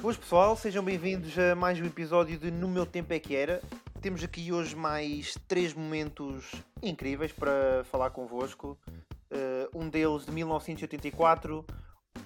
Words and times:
Boas 0.00 0.16
pessoal, 0.16 0.54
sejam 0.56 0.84
bem-vindos 0.84 1.36
a 1.38 1.54
mais 1.54 1.80
um 1.80 1.84
episódio 1.86 2.38
de 2.38 2.50
No 2.50 2.68
Meu 2.68 2.84
Tempo 2.84 3.14
é 3.14 3.18
que 3.18 3.34
Era. 3.34 3.62
Temos 4.00 4.22
aqui 4.22 4.52
hoje 4.52 4.76
mais 4.76 5.34
três 5.48 5.72
momentos 5.72 6.52
incríveis 6.82 7.32
para 7.32 7.82
falar 7.90 8.10
convosco. 8.10 8.78
Uh, 9.32 9.80
um 9.82 9.88
deles 9.88 10.26
de 10.26 10.32
1984, 10.32 11.64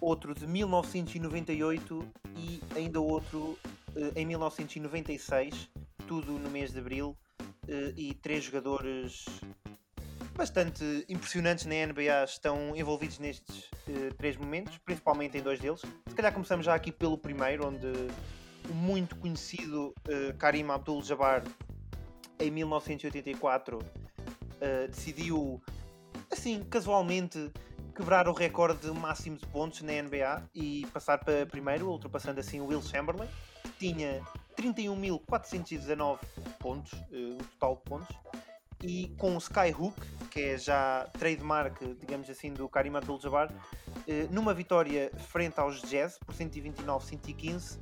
outro 0.01 0.35
de 0.35 0.47
1998 0.49 2.13
e 2.37 2.61
ainda 2.75 3.01
outro 3.01 3.39
uh, 3.39 4.13
em 4.17 4.27
1996, 4.27 5.71
tudo 6.09 6.33
no 6.33 6.51
mês 6.51 6.73
de 6.73 6.81
Abril. 6.81 7.17
Uh, 7.65 7.95
e 7.97 8.15
três 8.15 8.45
jogadores 8.45 9.25
bastante 10.41 11.05
impressionantes 11.07 11.67
na 11.67 11.75
NBA 11.87 12.25
estão 12.25 12.75
envolvidos 12.75 13.19
nestes 13.19 13.65
uh, 13.87 14.15
três 14.17 14.39
momentos, 14.39 14.79
principalmente 14.79 15.37
em 15.37 15.43
dois 15.43 15.61
deles. 15.61 15.83
Se 16.09 16.15
calhar 16.15 16.33
começamos 16.33 16.65
já 16.65 16.75
aqui 16.75 16.91
pelo 16.91 17.19
primeiro, 17.19 17.69
onde 17.69 17.87
o 18.67 18.73
muito 18.73 19.17
conhecido 19.17 19.89
uh, 20.09 20.35
Karim 20.39 20.71
Abdul-Jabbar, 20.71 21.45
em 22.39 22.51
1984, 22.51 23.77
uh, 23.77 23.83
eh, 24.63 24.87
decidiu, 24.87 25.63
assim, 26.33 26.65
casualmente, 26.71 27.53
quebrar 27.95 28.27
o 28.27 28.33
recorde 28.33 28.91
máximo 28.93 29.37
de 29.37 29.47
pontos 29.49 29.83
na 29.83 29.93
NBA 30.01 30.43
e 30.55 30.87
passar 30.91 31.19
para 31.19 31.45
primeiro, 31.45 31.87
ultrapassando 31.87 32.41
assim 32.41 32.61
o 32.61 32.67
Will 32.69 32.81
Chamberlain, 32.81 33.29
que 33.63 33.93
tinha 33.93 34.23
31.419 34.57 36.19
pontos, 36.59 36.93
o 37.13 37.37
total 37.59 37.77
de 37.77 37.83
pontos, 37.83 38.17
e 38.83 39.09
com 39.19 39.35
o 39.35 39.39
Skyhook, 39.39 39.99
que 40.31 40.41
é 40.41 40.59
já 40.59 41.09
trademark, 41.19 41.83
digamos 41.99 42.31
assim, 42.31 42.53
do 42.53 42.69
Karim 42.69 42.95
Abdul-Jabbar, 42.97 43.53
eh, 44.07 44.29
numa 44.31 44.55
vitória 44.55 45.11
frente 45.29 45.59
aos 45.59 45.83
Jazz 45.83 46.17
por 46.19 46.33
129-115. 46.35 47.81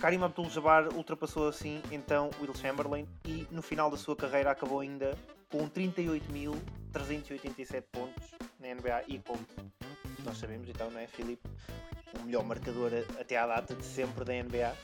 Karim 0.00 0.20
Abdul-Jabbar 0.22 0.88
ultrapassou 0.94 1.48
assim 1.48 1.80
então 1.92 2.30
Will 2.40 2.52
Chamberlain 2.54 3.06
e 3.24 3.46
no 3.50 3.62
final 3.62 3.88
da 3.88 3.96
sua 3.96 4.16
carreira 4.16 4.50
acabou 4.50 4.80
ainda 4.80 5.16
com 5.48 5.68
38.387 5.68 7.84
pontos 7.92 8.32
na 8.58 8.74
NBA 8.74 9.04
e 9.06 9.20
como 9.20 9.38
nós 10.24 10.38
sabemos 10.38 10.68
então, 10.68 10.90
não 10.90 10.98
é, 10.98 11.06
Filipe? 11.06 11.48
O 12.18 12.24
melhor 12.24 12.42
marcador 12.44 12.90
até 13.20 13.36
à 13.36 13.46
data 13.46 13.72
de 13.74 13.84
sempre 13.84 14.24
da 14.24 14.32
NBA 14.32 14.74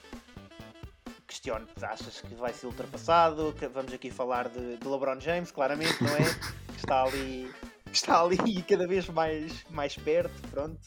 questiono, 1.28 1.66
achas 1.82 2.20
que 2.22 2.34
vai 2.34 2.52
ser 2.52 2.66
ultrapassado? 2.66 3.54
Vamos 3.72 3.92
aqui 3.92 4.10
falar 4.10 4.48
de, 4.48 4.78
de 4.78 4.88
LeBron 4.88 5.20
James, 5.20 5.52
claramente, 5.52 6.02
não 6.02 6.10
é? 6.10 6.24
que 6.72 6.78
está 6.78 7.04
ali, 7.04 7.54
está 7.92 8.22
ali 8.22 8.62
cada 8.62 8.88
vez 8.88 9.08
mais, 9.10 9.64
mais 9.70 9.94
perto, 9.94 10.48
pronto. 10.50 10.80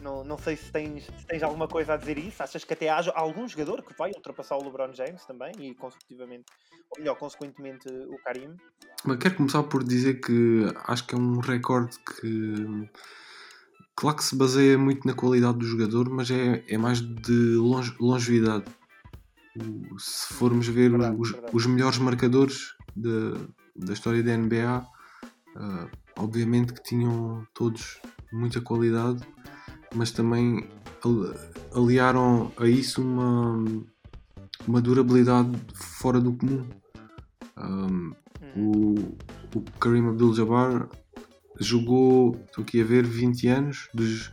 Não, 0.00 0.24
não 0.24 0.38
sei 0.38 0.56
se 0.56 0.72
tens, 0.72 1.04
se 1.04 1.26
tens 1.26 1.42
alguma 1.42 1.68
coisa 1.68 1.94
a 1.94 1.96
dizer 1.96 2.18
isso. 2.18 2.42
Achas 2.42 2.64
que 2.64 2.72
até 2.72 2.88
haja 2.88 3.12
algum 3.14 3.46
jogador 3.46 3.82
que 3.82 3.92
vai 3.98 4.10
ultrapassar 4.12 4.56
o 4.56 4.64
LeBron 4.64 4.92
James 4.94 5.24
também 5.26 5.52
e 5.58 5.74
consecutivamente, 5.74 6.46
ou 6.90 7.00
melhor, 7.00 7.16
consequentemente 7.16 7.88
o 7.88 8.16
Karim? 8.24 8.56
Mas 9.04 9.18
quero 9.18 9.36
começar 9.36 9.62
por 9.64 9.84
dizer 9.84 10.20
que 10.20 10.72
acho 10.86 11.06
que 11.06 11.14
é 11.14 11.18
um 11.18 11.40
recorde 11.40 11.98
que 11.98 12.88
claro 13.96 14.16
que 14.16 14.24
se 14.24 14.36
baseia 14.36 14.78
muito 14.78 15.06
na 15.06 15.14
qualidade 15.14 15.58
do 15.58 15.66
jogador, 15.66 16.08
mas 16.08 16.30
é, 16.30 16.64
é 16.68 16.78
mais 16.78 17.00
de 17.00 17.56
longe, 17.56 17.94
longevidade 17.98 18.64
se 19.98 20.34
formos 20.34 20.66
ver 20.68 20.90
verdade, 20.90 21.16
os, 21.18 21.30
verdade. 21.32 21.56
os, 21.56 21.66
melhores 21.66 21.98
marcadores 21.98 22.74
de, 22.94 23.34
da 23.76 23.92
história 23.92 24.22
da 24.22 24.36
NBA, 24.36 24.80
uh, 24.80 24.88
ah, 25.56 25.88
obviamente 26.16 26.72
que 26.72 26.82
tinham 26.82 27.46
todos 27.54 28.00
muita 28.32 28.60
qualidade, 28.60 29.20
mas 29.94 30.10
também 30.10 30.68
aliaram 31.74 32.52
a 32.56 32.66
isso 32.66 33.02
uma, 33.02 33.64
uma 34.66 34.80
durabilidade 34.80 35.50
fora 35.74 36.20
do 36.20 36.32
comum. 36.32 36.64
Um, 37.56 38.12
o, 38.56 38.94
o 39.54 39.62
Kareem 39.80 40.06
Abdul-Jabbar 40.06 40.88
jogou, 41.58 42.36
estou 42.46 42.62
aqui 42.62 42.80
a 42.80 42.84
ver, 42.84 43.04
20 43.04 43.48
anos, 43.48 43.88
dos, 43.92 44.30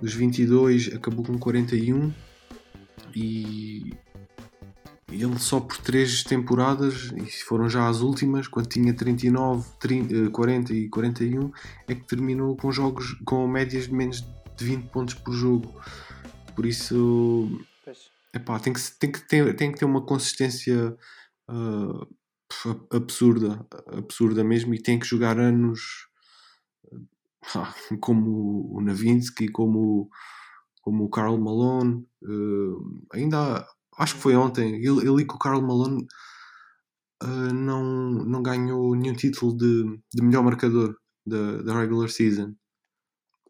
dos 0.00 0.12
22 0.12 0.94
acabou 0.94 1.24
com 1.24 1.38
41 1.38 2.12
e 3.14 3.94
ele 5.10 5.38
só 5.38 5.60
por 5.60 5.78
três 5.78 6.24
temporadas, 6.24 7.12
e 7.16 7.30
foram 7.44 7.68
já 7.68 7.88
as 7.88 8.00
últimas, 8.00 8.48
quando 8.48 8.68
tinha 8.68 8.92
39, 8.92 9.68
30, 9.78 10.30
40 10.30 10.74
e 10.74 10.88
41, 10.88 11.52
é 11.86 11.94
que 11.94 12.04
terminou 12.04 12.56
com 12.56 12.72
jogos 12.72 13.12
com 13.24 13.46
médias 13.46 13.84
de 13.84 13.94
menos 13.94 14.20
de 14.56 14.64
20 14.64 14.88
pontos 14.88 15.14
por 15.14 15.32
jogo. 15.32 15.80
Por 16.56 16.66
isso, 16.66 17.48
epá, 18.34 18.58
tem, 18.58 18.72
que, 18.72 18.80
tem, 18.98 19.12
que 19.12 19.20
ter, 19.20 19.54
tem 19.54 19.70
que 19.70 19.78
ter 19.78 19.84
uma 19.84 20.04
consistência 20.04 20.96
uh, 21.48 22.06
absurda, 22.90 23.64
absurda 23.86 24.42
mesmo, 24.42 24.74
e 24.74 24.82
tem 24.82 24.98
que 24.98 25.06
jogar 25.06 25.38
anos 25.38 26.08
uh, 26.92 27.98
como 28.00 28.74
o 28.74 28.80
Navinsky, 28.80 29.48
como, 29.48 30.10
como 30.82 31.04
o 31.04 31.10
Carl 31.10 31.38
Malone. 31.38 32.04
Uh, 32.24 33.06
ainda 33.12 33.64
acho 33.98 34.14
que 34.14 34.20
foi 34.20 34.36
ontem, 34.36 34.74
ele, 34.76 35.08
ele 35.08 35.24
com 35.24 35.36
o 35.36 35.38
Carl 35.38 35.60
Malone 35.60 36.06
uh, 37.22 37.54
não, 37.54 37.84
não 37.84 38.42
ganhou 38.42 38.94
nenhum 38.94 39.14
título 39.14 39.56
de, 39.56 40.00
de 40.12 40.22
melhor 40.22 40.42
marcador 40.42 40.96
da, 41.26 41.62
da 41.62 41.80
regular 41.80 42.08
season. 42.08 42.54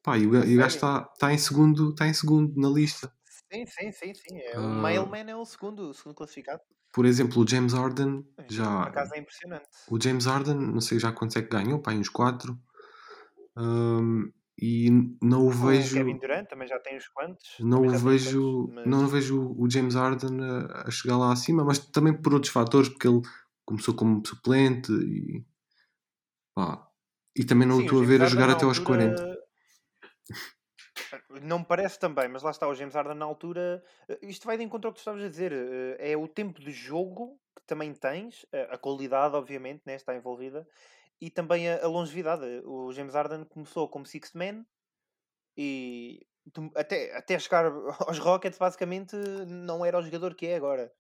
Pá, 0.03 0.17
e 0.17 0.27
o, 0.27 0.35
e 0.45 0.55
o 0.55 0.59
gajo 0.59 0.77
está 0.77 1.03
tá 1.19 1.33
em, 1.33 1.39
segundo, 1.39 1.95
tá 1.95 2.07
em 2.07 2.15
segundo 2.15 2.55
na 2.61 2.69
lista. 2.69 3.13
Sim, 3.53 3.67
sim, 3.67 3.93
sim, 3.93 4.15
sim. 4.15 4.39
É, 4.39 4.59
o 4.59 4.63
uh, 4.63 4.69
Mailman 4.69 5.31
é 5.31 5.37
o 5.37 5.45
segundo, 5.45 5.91
o 5.91 5.95
segundo 5.95 6.15
classificado. 6.15 6.61
Por 6.93 7.05
exemplo, 7.05 7.43
o 7.43 7.47
James 7.47 7.73
Harden 7.73 8.25
já. 8.49 8.83
Por 8.83 8.89
acaso 8.89 9.15
é 9.15 9.19
impressionante. 9.19 9.67
O 9.91 10.01
James 10.01 10.25
Harden, 10.25 10.55
não 10.55 10.81
sei 10.81 10.99
já 10.99 11.13
quantos 11.13 11.37
é 11.37 11.43
que 11.43 11.49
ganhou, 11.49 11.81
pá, 11.81 11.93
uns 11.93 12.09
4. 12.09 12.59
Um, 13.57 14.33
e 14.59 14.91
não 15.23 15.47
o 15.47 15.51
vejo. 15.51 15.97
O 15.97 15.99
Kevin 15.99 16.19
Durant 16.19 16.49
também 16.49 16.67
já 16.67 16.79
tem 16.79 16.97
uns 16.97 17.09
quantos. 17.09 17.57
Não 17.61 17.83
o 17.83 17.91
vejo, 17.91 18.67
quantos, 18.67 18.75
mas... 18.75 18.87
não 18.87 19.07
vejo 19.07 19.55
o 19.59 19.71
James 19.71 19.95
Harden 19.95 20.41
a, 20.43 20.83
a, 20.87 20.91
chegar 20.91 21.19
lá 21.19 21.33
acima, 21.33 21.65
mas 21.65 21.79
também 21.79 22.15
por 22.15 22.33
outros 22.33 22.53
fatores, 22.53 22.89
porque 22.89 23.07
ele 23.07 23.21
começou 23.65 23.95
como 23.95 24.25
suplente 24.27 24.93
e 24.93 25.45
pá, 26.55 26.89
e 27.37 27.45
também 27.45 27.69
não 27.69 27.77
Sim, 27.77 27.83
o 27.83 27.85
estou 27.85 28.03
a 28.03 28.07
ver 28.07 28.23
a 28.23 28.27
jogar 28.27 28.49
até 28.49 28.65
aos 28.65 28.79
40. 28.79 29.37
Não 31.43 31.59
me 31.59 31.65
parece 31.65 31.99
também, 31.99 32.27
mas 32.29 32.43
lá 32.43 32.51
está 32.51 32.67
o 32.67 32.75
James 32.75 32.95
Harden 32.95 33.17
na 33.17 33.25
altura. 33.27 33.85
Eh, 34.09 34.19
isto 34.23 34.47
vai 34.47 34.57
de 34.57 34.65
encontro 34.65 34.89
ao 34.89 34.93
que 34.93 34.99
tu 34.99 35.01
estavas 35.01 35.23
a 35.23 35.29
dizer. 35.29 35.53
Eh, 35.53 36.13
é 36.13 36.17
o 36.17 36.27
tempo 36.27 36.61
de 36.61 36.73
jogo 36.73 37.39
que 37.55 37.63
também 37.67 37.93
tens, 37.93 38.47
eh, 38.51 38.69
a 38.71 38.79
qualidade, 38.79 39.37
obviamente, 39.37 39.83
né, 39.85 39.95
está 39.97 40.17
envolvida, 40.17 40.67
e 41.21 41.31
também 41.31 41.69
a, 41.69 41.85
a 41.85 41.89
longevidade. 41.89 42.45
O 42.65 42.93
James 42.93 43.15
Harden 43.15 43.45
começou 43.45 43.89
como 43.89 44.07
Sixth 44.07 44.35
Man 44.35 44.65
e 45.57 46.27
até, 46.75 47.17
até 47.17 47.39
chegar 47.39 47.67
aos 48.07 48.19
Rockets, 48.19 48.59
basicamente, 48.59 49.17
não 49.47 49.85
era 49.85 49.99
o 49.99 50.03
jogador 50.03 50.35
que 50.35 50.47
é 50.47 50.57
agora. 50.57 50.93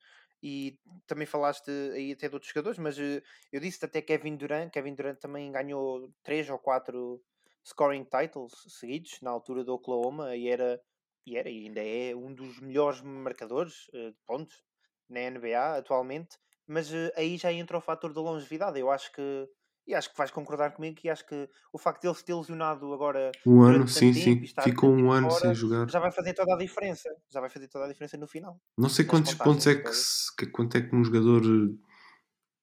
E 0.43 0.78
também 1.06 1.27
falaste 1.27 1.71
aí 1.94 2.12
até 2.12 2.28
de 2.28 2.34
outros 2.34 2.53
jogadores, 2.53 2.78
mas 2.78 2.99
eh, 2.99 3.22
eu 3.53 3.60
disse 3.60 3.84
até 3.84 4.03
Kevin 4.03 4.37
Durant. 4.37 4.71
Kevin 4.71 4.94
Durant 4.94 5.19
também 5.19 5.50
ganhou 5.50 6.12
3 6.22 6.50
ou 6.50 6.59
4 6.59 7.22
scoring 7.66 8.04
titles 8.04 8.53
seguidos 8.69 9.21
na 9.22 9.31
altura 9.31 9.65
do 9.65 9.75
Oklahoma 9.75 10.37
e 10.37 10.48
era, 10.48 10.81
e 11.27 11.37
era 11.37 11.50
e 11.50 11.66
ainda 11.66 11.83
é 11.83 12.15
um 12.15 12.33
dos 12.34 12.60
melhores 12.60 13.00
marcadores 13.00 13.88
uh, 13.88 14.12
de 14.12 14.19
pontos 14.27 14.62
na 15.09 15.31
NBA 15.31 15.78
atualmente. 15.78 16.38
Mas 16.66 16.93
uh, 16.93 17.10
aí 17.16 17.37
já 17.37 17.53
entra 17.53 17.78
o 17.78 17.81
fator 17.81 18.12
da 18.12 18.21
longevidade. 18.21 18.78
Eu 18.78 18.91
acho 18.91 19.10
que 19.12 19.48
e 19.86 19.94
acho 19.94 20.10
que 20.10 20.19
vais 20.19 20.30
concordar 20.30 20.72
comigo 20.72 20.97
que 20.97 21.08
acho 21.08 21.24
que 21.24 21.48
o 21.72 21.78
facto 21.78 22.02
de 22.02 22.08
ele 22.08 22.14
se 22.16 22.24
ter 22.24 22.34
lesionado 22.34 22.92
agora 22.92 23.30
um 23.47 23.62
ano, 23.62 23.86
sim, 23.86 24.12
sim, 24.12 24.44
ficou 24.62 24.91
um 24.91 25.12
ano 25.12 25.30
fora, 25.30 25.41
sem 25.41 25.54
jogar. 25.54 25.88
Já 25.88 26.00
vai 26.00 26.10
fazer 26.10 26.34
toda 26.34 26.54
a 26.54 26.58
diferença. 26.58 27.09
Já 27.30 27.41
vai 27.41 27.48
fazer 27.48 27.68
toda 27.68 27.84
a 27.84 27.88
diferença 27.88 28.16
no 28.16 28.27
final. 28.27 28.60
Não 28.77 28.88
sei 28.88 29.04
quantos 29.04 29.34
pontos 29.34 29.66
é 29.66 29.77
que, 29.77 29.92
se, 29.92 30.34
que, 30.36 30.47
quanto 30.47 30.77
é 30.77 30.80
que 30.80 30.94
um 30.94 31.04
jogador 31.04 31.41
de 31.42 31.78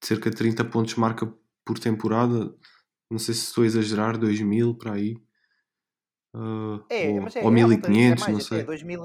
cerca 0.01 0.29
de 0.29 0.35
30 0.35 0.65
pontos 0.65 0.95
marca 0.95 1.33
por 1.65 1.79
temporada. 1.79 2.53
Não 3.09 3.19
sei 3.19 3.33
se 3.33 3.45
estou 3.45 3.63
a 3.63 3.67
exagerar, 3.67 4.17
2000 4.17 4.75
para 4.75 4.93
aí. 4.93 5.15
Uh, 6.35 6.83
é, 6.89 7.09
ou, 7.09 7.21
mas 7.21 7.35
é, 7.35 7.43
ou 7.43 7.51
1500, 7.51 8.27
é 8.27 8.31
não 8.31 8.39
sei. 8.39 8.59
É 8.59 8.63
2000, 8.63 9.01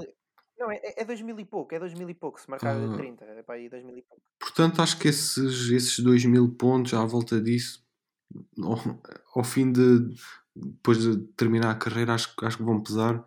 não, 0.57 0.71
é, 0.71 0.81
é 0.97 1.05
2000 1.05 1.39
e 1.39 1.45
pouco, 1.45 1.75
é 1.75 1.79
2000 1.79 2.09
e 2.09 2.13
pouco, 2.15 2.41
se 2.41 2.49
marcar 2.49 2.75
uh, 2.75 2.97
30, 2.97 3.23
é 3.23 3.43
para 3.43 3.55
aí 3.55 3.69
2000 3.69 3.97
e 3.97 4.01
pouco. 4.01 4.23
Portanto, 4.39 4.81
acho 4.81 4.97
que 4.97 5.07
esses, 5.07 5.69
esses 5.69 5.99
2000 5.99 6.55
pontos 6.55 6.93
à 6.93 7.05
volta 7.05 7.39
disso 7.39 7.87
ao, 8.61 9.01
ao 9.35 9.43
fim 9.43 9.71
de 9.71 10.13
depois 10.55 10.99
de 11.01 11.17
terminar 11.37 11.71
a 11.71 11.75
carreira 11.75 12.13
acho, 12.13 12.33
acho 12.43 12.57
que 12.57 12.63
vão 12.63 12.83
pesar 12.83 13.23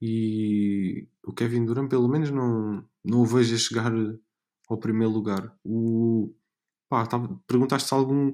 e 0.00 1.08
o 1.24 1.32
Kevin 1.32 1.64
Durant 1.64 1.88
pelo 1.88 2.08
menos 2.08 2.30
não, 2.30 2.84
não 3.04 3.20
o 3.20 3.26
vejo 3.26 3.54
a 3.54 3.58
chegar 3.58 3.92
ao 4.68 4.78
primeiro 4.78 5.12
lugar 5.12 5.54
o, 5.64 6.34
pá, 6.88 7.06
perguntaste 7.46 7.88
se 7.88 7.94
algum 7.94 8.32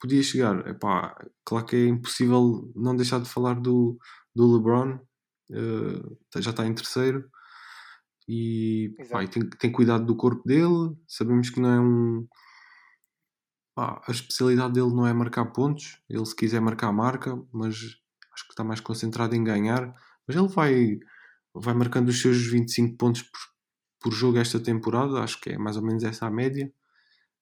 podia 0.00 0.22
chegar 0.22 0.66
é 0.66 0.74
pá, 0.74 1.16
claro 1.44 1.66
que 1.66 1.76
é 1.76 1.86
impossível 1.86 2.70
não 2.74 2.96
deixar 2.96 3.20
de 3.20 3.28
falar 3.28 3.54
do, 3.60 3.98
do 4.34 4.56
LeBron 4.56 4.98
uh, 5.50 6.40
já 6.40 6.50
está 6.50 6.66
em 6.66 6.74
terceiro 6.74 7.30
e, 8.28 8.94
pá, 9.10 9.24
e 9.24 9.28
tem, 9.28 9.48
tem 9.48 9.72
cuidado 9.72 10.04
do 10.04 10.14
corpo 10.14 10.46
dele. 10.46 10.94
Sabemos 11.06 11.48
que 11.48 11.58
não 11.58 11.70
é 11.70 11.80
um. 11.80 12.28
A 13.78 14.10
especialidade 14.10 14.74
dele 14.74 14.92
não 14.92 15.06
é 15.06 15.12
marcar 15.12 15.44
pontos. 15.46 16.00
Ele, 16.08 16.24
se 16.26 16.34
quiser 16.34 16.60
marcar, 16.60 16.92
marca, 16.92 17.40
mas 17.52 17.76
acho 18.32 18.44
que 18.44 18.52
está 18.52 18.64
mais 18.64 18.80
concentrado 18.80 19.34
em 19.36 19.44
ganhar. 19.44 19.94
Mas 20.26 20.36
ele 20.36 20.48
vai, 20.48 20.98
vai 21.54 21.74
marcando 21.74 22.08
os 22.08 22.20
seus 22.20 22.38
25 22.38 22.96
pontos 22.96 23.22
por, 23.22 23.40
por 24.00 24.12
jogo 24.12 24.38
esta 24.38 24.58
temporada. 24.58 25.20
Acho 25.22 25.40
que 25.40 25.50
é 25.50 25.58
mais 25.58 25.76
ou 25.76 25.82
menos 25.82 26.02
essa 26.02 26.26
a 26.26 26.30
média. 26.30 26.72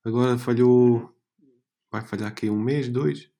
Agora 0.05 0.38
falhou. 0.38 1.12
Vai 1.91 2.05
falhar 2.05 2.29
aqui 2.29 2.50
um 2.50 2.61
mês, 2.61 2.88
dois. 2.88 3.31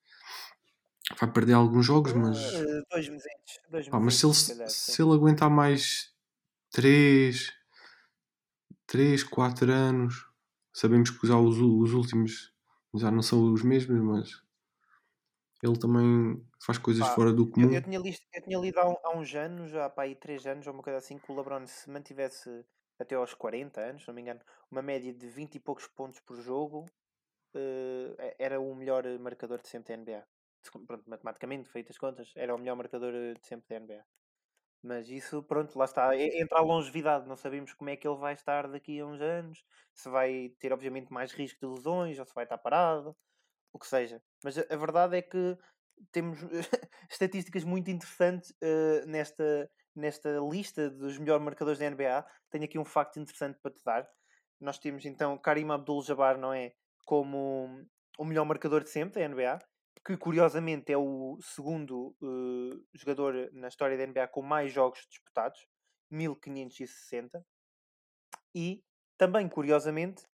Vai 1.21 1.31
perder 1.31 1.53
alguns 1.53 1.85
jogos, 1.85 2.13
mas. 2.13 2.39
Eh, 2.39 2.83
dois 2.91 3.09
meses. 3.09 3.27
Dois 3.71 3.89
Pá, 3.89 4.01
mas 4.01 4.15
se 4.17 4.25
ele, 4.25 4.33
meses, 4.33 4.45
se 4.45 4.53
calhar, 4.53 4.71
sim. 4.71 4.93
se 4.93 5.03
ele 5.03 5.13
aguentar 5.13 5.51
mais 5.51 6.13
3, 6.73 7.53
3, 8.87 9.23
4 9.25 9.73
anos, 9.73 10.27
sabemos 10.73 11.11
que 11.11 11.27
os, 11.27 11.31
os 11.31 11.93
últimos 11.93 12.56
já 12.99 13.11
não 13.11 13.23
são 13.23 13.53
os 13.53 13.63
mesmos, 13.63 14.01
mas 14.03 14.43
ele 15.63 15.79
também 15.79 16.43
faz 16.65 16.79
coisas 16.79 17.07
Pá, 17.07 17.09
fora 17.09 17.33
do 17.33 17.49
Eu, 17.59 17.69
comum. 17.69 17.73
eu 17.73 17.83
tinha, 17.83 17.99
listo, 17.99 18.27
eu 18.35 18.43
tinha 18.43 18.59
lido 18.59 18.79
há, 18.79 18.89
um- 18.89 18.97
há 19.03 19.17
uns 19.17 19.35
anos, 19.35 19.71
já 19.71 19.89
para 19.89 20.05
aí 20.05 20.15
3 20.15 20.47
anos 20.47 20.67
ou 20.67 20.73
uma 20.75 20.83
coisa 20.83 20.99
assim, 20.99 21.19
que 21.19 21.31
o 21.33 21.35
LeBron 21.37 21.67
se 21.67 21.89
mantivesse 21.91 22.65
até 22.99 23.15
aos 23.15 23.35
40 23.35 23.81
anos, 23.81 24.03
se 24.03 24.09
não 24.09 24.15
me 24.15 24.23
engano, 24.23 24.41
uma 24.71 24.83
média 24.83 25.13
de 25.13 25.27
20 25.29 25.57
e 25.57 25.61
poucos 25.61 25.87
pontos 25.89 26.21
por 26.21 26.37
jogo, 26.41 26.87
eh, 27.55 28.37
era 28.39 28.61
o 28.61 28.75
melhor 28.75 29.05
marcador 29.21 29.61
de 29.63 29.69
sempre 29.69 29.89
da 29.89 29.95
NBA. 30.03 30.29
Pronto, 30.87 31.05
matematicamente, 31.11 31.71
feitas 31.71 31.93
as 31.97 31.99
contas, 31.99 32.33
era 32.37 32.55
o 32.55 32.59
melhor 32.59 32.77
marcador 32.77 33.15
eh, 33.15 33.35
de 33.35 33.47
sempre 33.47 33.69
da 33.71 33.77
NBA. 33.77 34.07
Mas 34.87 35.09
isso, 35.11 35.43
pronto, 35.43 35.77
lá 35.77 35.85
está. 35.85 36.17
Entra 36.17 36.59
a 36.59 36.63
longevidade, 36.63 37.27
não 37.27 37.35
sabemos 37.35 37.75
como 37.75 37.91
é 37.91 37.97
que 37.97 38.07
ele 38.07 38.17
vai 38.19 38.35
estar 38.35 38.69
daqui 38.69 39.01
a 39.01 39.07
uns 39.07 39.21
anos, 39.21 39.65
se 39.93 40.09
vai 40.09 40.53
ter, 40.61 40.73
obviamente, 40.73 41.13
mais 41.13 41.33
risco 41.33 41.59
de 41.59 41.67
lesões 41.67 42.17
ou 42.21 42.25
se 42.25 42.33
vai 42.33 42.45
estar 42.45 42.57
parado, 42.57 43.17
o 43.73 43.81
que 43.81 43.87
seja. 43.87 44.23
Mas 44.45 44.57
a, 44.57 44.77
verdade 44.77 45.17
é 45.17 45.23
que 45.23 45.59
temos 46.13 46.39
estatísticas 47.11 47.65
muito 47.65 47.91
interessantes 47.91 48.55
eh, 48.63 49.05
nesta, 49.07 49.69
nesta 49.95 50.39
lista 50.49 50.89
dos 50.89 51.19
melhores 51.19 51.45
marcadores 51.45 51.81
da 51.81 51.91
NBA. 51.91 52.25
Tenho 52.49 52.65
aqui 52.65 52.79
um 52.79 52.85
facto 52.85 53.19
interessante 53.19 53.59
para 53.61 53.73
te 53.73 53.83
dar. 53.85 54.09
Nós 54.61 54.79
temos 54.79 55.05
então 55.05 55.37
Karim 55.37 55.69
Abdul-Jabbar, 55.69 56.39
não 56.39 56.53
é? 56.53 56.73
Como 57.05 57.85
o 58.19 58.25
melhor 58.25 58.45
marcador 58.45 58.85
de 58.85 58.91
sempre 58.91 59.21
da 59.21 59.29
NBA, 59.29 59.59
que 60.07 60.17
curiosamente 60.17 60.93
é 60.93 60.97
o 60.97 61.37
segundo 61.41 62.15
eh, 62.23 62.79
jogador 62.95 63.51
na 63.53 63.67
história 63.67 63.99
da 63.99 64.07
NBA 64.07 64.29
com 64.29 64.41
mais 64.41 64.73
jogos 64.73 65.05
disputados, 65.11 65.67
1560. 66.09 67.45
E 68.55 68.85
também, 69.19 69.49
curiosamente, 69.49 70.25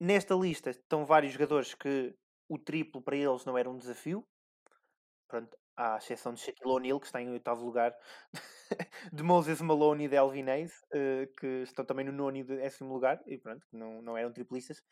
nesta 0.00 0.34
lista 0.34 0.70
estão 0.70 1.04
vários 1.04 1.34
jogadores 1.34 1.74
que 1.74 2.16
o 2.48 2.58
triplo 2.58 3.02
para 3.02 3.14
eles 3.14 3.44
não 3.44 3.58
era 3.58 3.68
um 3.68 3.76
desafio. 3.76 4.26
Pronto, 5.28 5.54
à 5.76 5.98
exceção 5.98 6.32
de 6.32 6.40
Shaquille 6.40 6.72
O'Neal, 6.72 6.98
que 6.98 7.06
está 7.06 7.20
em 7.20 7.28
oitavo 7.28 7.62
lugar, 7.66 7.94
de 9.12 9.22
Moses 9.22 9.60
Malone 9.60 10.06
e 10.06 10.08
de 10.08 10.16
Elvin 10.16 10.48
Hayes, 10.48 10.72
eh, 10.94 11.28
que 11.38 11.62
estão 11.64 11.84
também 11.84 12.06
no 12.06 12.12
nono 12.12 12.38
e 12.38 12.42
décimo 12.42 12.94
lugar, 12.94 13.22
e 13.26 13.36
pronto, 13.36 13.66
não, 13.70 14.00
não 14.00 14.16
eram 14.16 14.32
triplistas. 14.32 14.82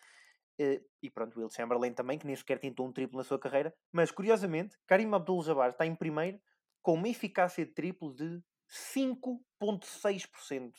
Eh, 0.59 0.81
e 1.03 1.11
pronto, 1.11 1.39
Will 1.39 1.51
Chamberlain 1.51 1.93
também, 1.93 2.19
que 2.19 2.27
nem 2.27 2.35
sequer 2.37 2.59
tentou 2.59 2.87
um 2.87 2.93
triplo 2.93 3.19
na 3.19 3.25
sua 3.25 3.39
carreira. 3.39 3.75
Mas, 3.93 4.11
curiosamente, 4.11 4.77
Karim 4.87 5.13
Abdul-Jabbar 5.15 5.71
está 5.71 5.85
em 5.87 5.95
primeiro 5.95 6.39
com 6.83 6.95
uma 6.95 7.09
eficácia 7.09 7.65
de 7.67 7.73
triplo 7.73 8.15
de 8.15 8.41
5.6%. 8.71 10.73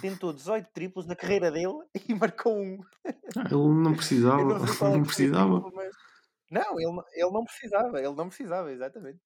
Tentou 0.00 0.32
18 0.32 0.70
triplos 0.72 1.06
na 1.06 1.16
carreira 1.16 1.50
dele 1.50 1.74
e 2.08 2.14
marcou 2.14 2.56
um. 2.56 2.78
Ah, 3.36 3.44
ele 3.50 3.82
não 3.82 3.92
precisava, 3.96 4.42
não 4.42 4.56
é 4.56 4.58
não 4.98 5.02
precisava. 5.02 5.60
triplo, 5.60 5.72
mas... 5.74 5.94
Não, 6.50 6.78
ele, 6.80 6.92
não- 6.92 7.04
ele 7.12 7.30
não 7.30 7.44
precisava, 7.44 7.98
ele 7.98 8.14
não 8.14 8.28
precisava, 8.28 8.72
exatamente. 8.72 9.18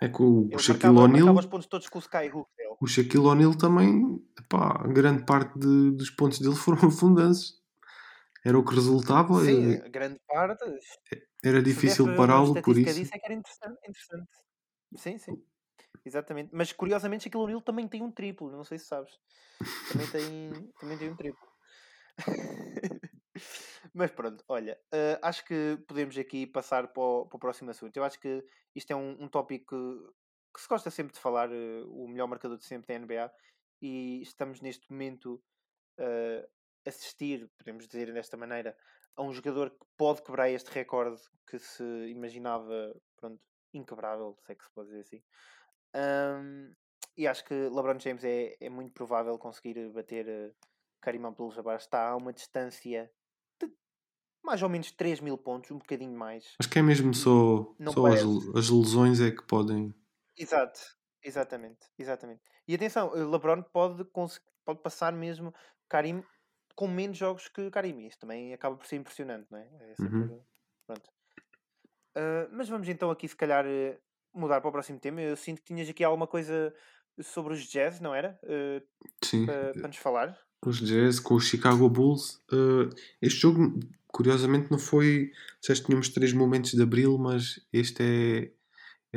É 0.00 0.08
que 0.08 0.22
o, 0.22 0.48
o 0.54 0.58
Shaquille 0.58 0.96
O'Neal, 0.98 1.34
os 1.34 1.46
pontos 1.46 1.66
todos 1.66 1.88
com 1.88 1.98
o 1.98 2.02
Skyhook 2.02 2.48
dele. 2.56 2.76
o 2.80 2.86
Shaquille 2.86 3.26
O'Neal 3.26 3.56
também, 3.56 4.18
pá, 4.48 4.86
grande 4.86 5.24
parte 5.24 5.58
de- 5.58 5.90
dos 5.92 6.10
pontos 6.10 6.38
dele 6.38 6.54
foram 6.54 6.90
fundanços. 6.90 7.60
Era 8.46 8.56
o 8.56 8.64
que 8.64 8.74
resultava, 8.76 9.44
Sim, 9.44 9.74
eh, 9.74 9.84
a 9.84 9.88
grande 9.88 10.20
parte. 10.24 10.64
era 11.42 11.60
difícil 11.60 12.06
pará-lo 12.16 12.54
por 12.62 12.78
isso. 12.78 12.94
disso 12.94 13.10
é 13.12 13.18
que 13.18 13.26
era 13.26 13.34
interessante. 13.34 13.78
interessante. 13.88 14.30
Sim, 14.96 15.18
sim. 15.18 15.42
Exatamente. 16.04 16.50
Mas 16.54 16.72
curiosamente 16.72 17.24
Shaquille 17.24 17.42
O'Neal 17.42 17.60
também 17.60 17.88
tem 17.88 18.02
um 18.02 18.12
triplo, 18.12 18.48
não 18.52 18.62
sei 18.62 18.78
se 18.78 18.86
sabes. 18.86 19.18
Também 19.90 20.06
tem, 20.06 20.72
também 20.78 20.96
tem 20.96 21.10
um 21.10 21.16
triplo. 21.16 21.48
Mas 23.92 24.12
pronto, 24.12 24.44
olha, 24.48 24.78
eh, 24.92 25.18
acho 25.22 25.44
que 25.44 25.76
podemos 25.88 26.16
aqui 26.16 26.46
passar 26.46 26.88
para 26.88 27.02
o, 27.02 27.26
para 27.26 27.36
o 27.36 27.40
próximo 27.40 27.70
assunto. 27.70 27.96
Eu 27.96 28.04
acho 28.04 28.20
que 28.20 28.44
isto 28.76 28.92
é 28.92 28.96
um, 28.96 29.24
um 29.24 29.28
tópico 29.28 29.74
que, 29.74 30.12
que 30.54 30.60
se 30.60 30.68
gosta 30.68 30.90
sempre 30.90 31.14
de 31.14 31.20
falar, 31.20 31.50
eh, 31.52 31.82
o 31.86 32.06
melhor 32.06 32.28
marcador 32.28 32.58
de 32.58 32.64
sempre 32.64 32.86
da 32.88 32.94
NBA, 32.94 33.32
e 33.82 34.22
estamos 34.22 34.60
neste 34.60 34.90
momento 34.90 35.42
eh, 35.98 36.48
a 36.48 36.55
assistir, 36.86 37.50
podemos 37.58 37.86
dizer 37.86 38.12
desta 38.12 38.36
maneira, 38.36 38.76
a 39.16 39.22
um 39.22 39.32
jogador 39.32 39.70
que 39.70 39.86
pode 39.96 40.22
quebrar 40.22 40.50
este 40.50 40.70
recorde 40.70 41.20
que 41.46 41.58
se 41.58 41.82
imaginava, 42.08 42.94
pronto, 43.16 43.40
inquebrável, 43.72 44.36
se 44.44 44.52
é 44.52 44.54
que 44.54 44.64
se 44.64 44.70
pode 44.70 44.88
dizer 44.88 45.00
assim. 45.00 45.22
Ahm, 45.94 46.72
e 47.16 47.26
acho 47.26 47.44
que 47.44 47.54
LeBron 47.54 47.98
James 47.98 48.24
é, 48.24 48.56
é 48.60 48.68
muito 48.68 48.92
provável 48.92 49.38
conseguir 49.38 49.90
bater 49.90 50.26
uh, 50.26 50.54
Karim 51.00 51.24
Abdul-Jabbar. 51.24 51.76
Está 51.76 52.10
a 52.10 52.16
uma 52.16 52.32
distância 52.32 53.10
de 53.58 53.72
mais 54.44 54.62
ou 54.62 54.68
menos 54.68 54.92
3 54.92 55.20
mil 55.20 55.38
pontos, 55.38 55.70
um 55.70 55.78
bocadinho 55.78 56.16
mais. 56.16 56.54
Acho 56.60 56.68
que 56.68 56.78
é 56.78 56.82
mesmo 56.82 57.14
só, 57.14 57.74
Não 57.78 57.92
só 57.92 58.06
as, 58.06 58.20
as 58.54 58.68
lesões 58.68 59.20
é 59.20 59.30
que 59.30 59.42
podem. 59.46 59.94
Exato, 60.36 60.80
exatamente, 61.22 61.88
exatamente. 61.98 62.42
E 62.68 62.74
atenção, 62.74 63.08
o 63.08 63.30
LeBron 63.30 63.62
pode, 63.62 64.04
pode 64.64 64.82
passar 64.82 65.12
mesmo 65.12 65.54
Karim 65.88 66.22
com 66.76 66.86
menos 66.86 67.16
jogos 67.16 67.48
que 67.48 67.68
Karim. 67.70 68.06
Isso 68.06 68.18
também 68.20 68.54
acaba 68.54 68.76
por 68.76 68.86
ser 68.86 68.96
impressionante, 68.96 69.48
não 69.50 69.58
é? 69.58 69.68
É 69.90 69.94
sempre- 69.96 70.16
Uhum. 70.18 70.40
Pronto. 70.86 71.10
Ah, 72.14 72.48
mas 72.52 72.68
vamos 72.68 72.88
então 72.88 73.10
aqui, 73.10 73.26
se 73.26 73.34
calhar, 73.36 73.64
eh, 73.66 73.98
mudar 74.32 74.60
para 74.60 74.68
o 74.68 74.72
próximo 74.72 75.00
tema. 75.00 75.20
Eu 75.20 75.36
sinto 75.36 75.58
que 75.60 75.66
tinhas 75.66 75.88
aqui 75.88 76.04
alguma 76.04 76.26
coisa 76.26 76.72
sobre 77.20 77.54
os 77.54 77.64
Jazz, 77.66 77.98
não 78.00 78.14
era? 78.14 78.38
Ah, 78.44 78.82
Sim, 79.24 79.46
para, 79.46 79.72
para 79.72 79.88
nos 79.88 79.96
falar. 79.96 80.38
os 80.64 80.78
Jazz 80.80 81.18
com 81.18 81.34
os 81.34 81.44
Chicago 81.46 81.88
Bulls. 81.88 82.40
eh, 82.52 82.88
este 83.22 83.40
jogo, 83.40 83.78
curiosamente, 84.08 84.70
não 84.70 84.78
foi. 84.78 85.32
Que 85.64 85.74
tínhamos 85.74 86.08
três 86.10 86.32
momentos 86.32 86.72
de 86.72 86.82
abril, 86.82 87.18
mas 87.18 87.60
este 87.72 88.02
é, 88.02 88.52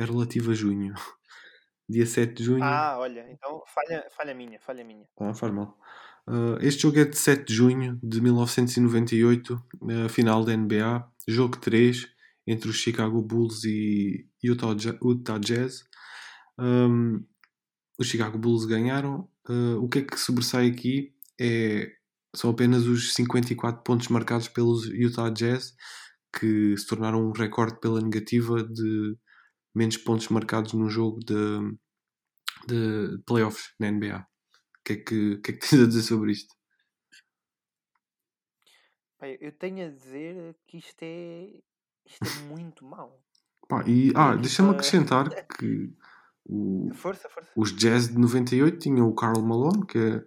é 0.02 0.04
relativo 0.04 0.50
a 0.50 0.54
junho. 0.54 0.94
Dia 1.88 2.06
7 2.06 2.34
de 2.34 2.44
junho. 2.44 2.62
Ah, 2.62 2.96
olha, 2.98 3.26
então 3.30 3.64
falha, 3.66 4.06
falha 4.12 4.32
minha, 4.32 4.60
falha 4.60 4.84
minha. 4.84 5.08
Ah, 5.18 5.34
faz 5.34 5.52
mal. 5.52 5.76
Ah, 6.26 6.58
este 6.60 6.82
jogo 6.82 6.98
é 6.98 7.04
de 7.04 7.16
7 7.16 7.46
de 7.46 7.54
junho 7.54 7.98
de 8.02 8.20
1998, 8.20 9.62
a 10.04 10.08
final 10.08 10.44
da 10.44 10.56
NBA, 10.56 11.04
jogo 11.28 11.56
3 11.58 12.08
entre 12.46 12.68
os 12.68 12.76
Chicago 12.76 13.22
Bulls 13.22 13.64
e 13.64 14.26
Utah, 14.42 14.74
Utah 15.02 15.38
Jazz. 15.38 15.84
Um, 16.58 17.24
os 17.98 18.06
Chicago 18.06 18.38
Bulls 18.38 18.64
ganharam. 18.64 19.28
Ah, 19.48 19.76
o 19.80 19.88
que 19.88 20.00
é 20.00 20.02
que 20.02 20.18
sobressai 20.18 20.68
aqui 20.68 21.14
é, 21.40 21.92
são 22.34 22.50
apenas 22.50 22.86
os 22.86 23.14
54 23.14 23.82
pontos 23.82 24.08
marcados 24.08 24.48
pelos 24.48 24.86
Utah 24.86 25.30
Jazz, 25.30 25.74
que 26.38 26.76
se 26.76 26.86
tornaram 26.86 27.28
um 27.28 27.32
recorde 27.32 27.80
pela 27.80 28.00
negativa 28.00 28.62
de 28.62 29.16
menos 29.74 29.96
pontos 29.96 30.28
marcados 30.28 30.72
num 30.72 30.88
jogo 30.88 31.20
de, 31.20 31.34
de 32.68 33.22
playoffs 33.26 33.72
na 33.78 33.90
NBA. 33.90 34.29
Que 34.90 34.94
é 34.94 34.96
que, 34.96 35.36
que, 35.38 35.50
é 35.52 35.54
que 35.54 35.68
tens 35.68 35.82
a 35.82 35.86
dizer 35.86 36.02
sobre 36.02 36.32
isto? 36.32 36.52
Pá, 39.18 39.28
eu 39.28 39.52
tenho 39.52 39.86
a 39.86 39.90
dizer 39.90 40.56
que 40.66 40.78
isto 40.78 41.00
é, 41.02 41.60
isto 42.04 42.24
é 42.24 42.42
muito 42.48 42.84
mau. 42.84 43.22
Pá, 43.68 43.84
e, 43.86 44.12
ah, 44.16 44.34
deixa-me 44.34 44.70
acrescentar 44.74 45.28
que 45.46 45.94
o- 46.44 46.90
Força, 46.94 47.28
força. 47.28 47.52
os 47.54 47.72
Jazz 47.76 48.08
de 48.08 48.18
98 48.18 48.78
tinham 48.80 49.08
o 49.08 49.14
Karl 49.14 49.40
Malone, 49.42 49.86
que 49.86 49.96
é 49.98 50.16
o 50.16 50.26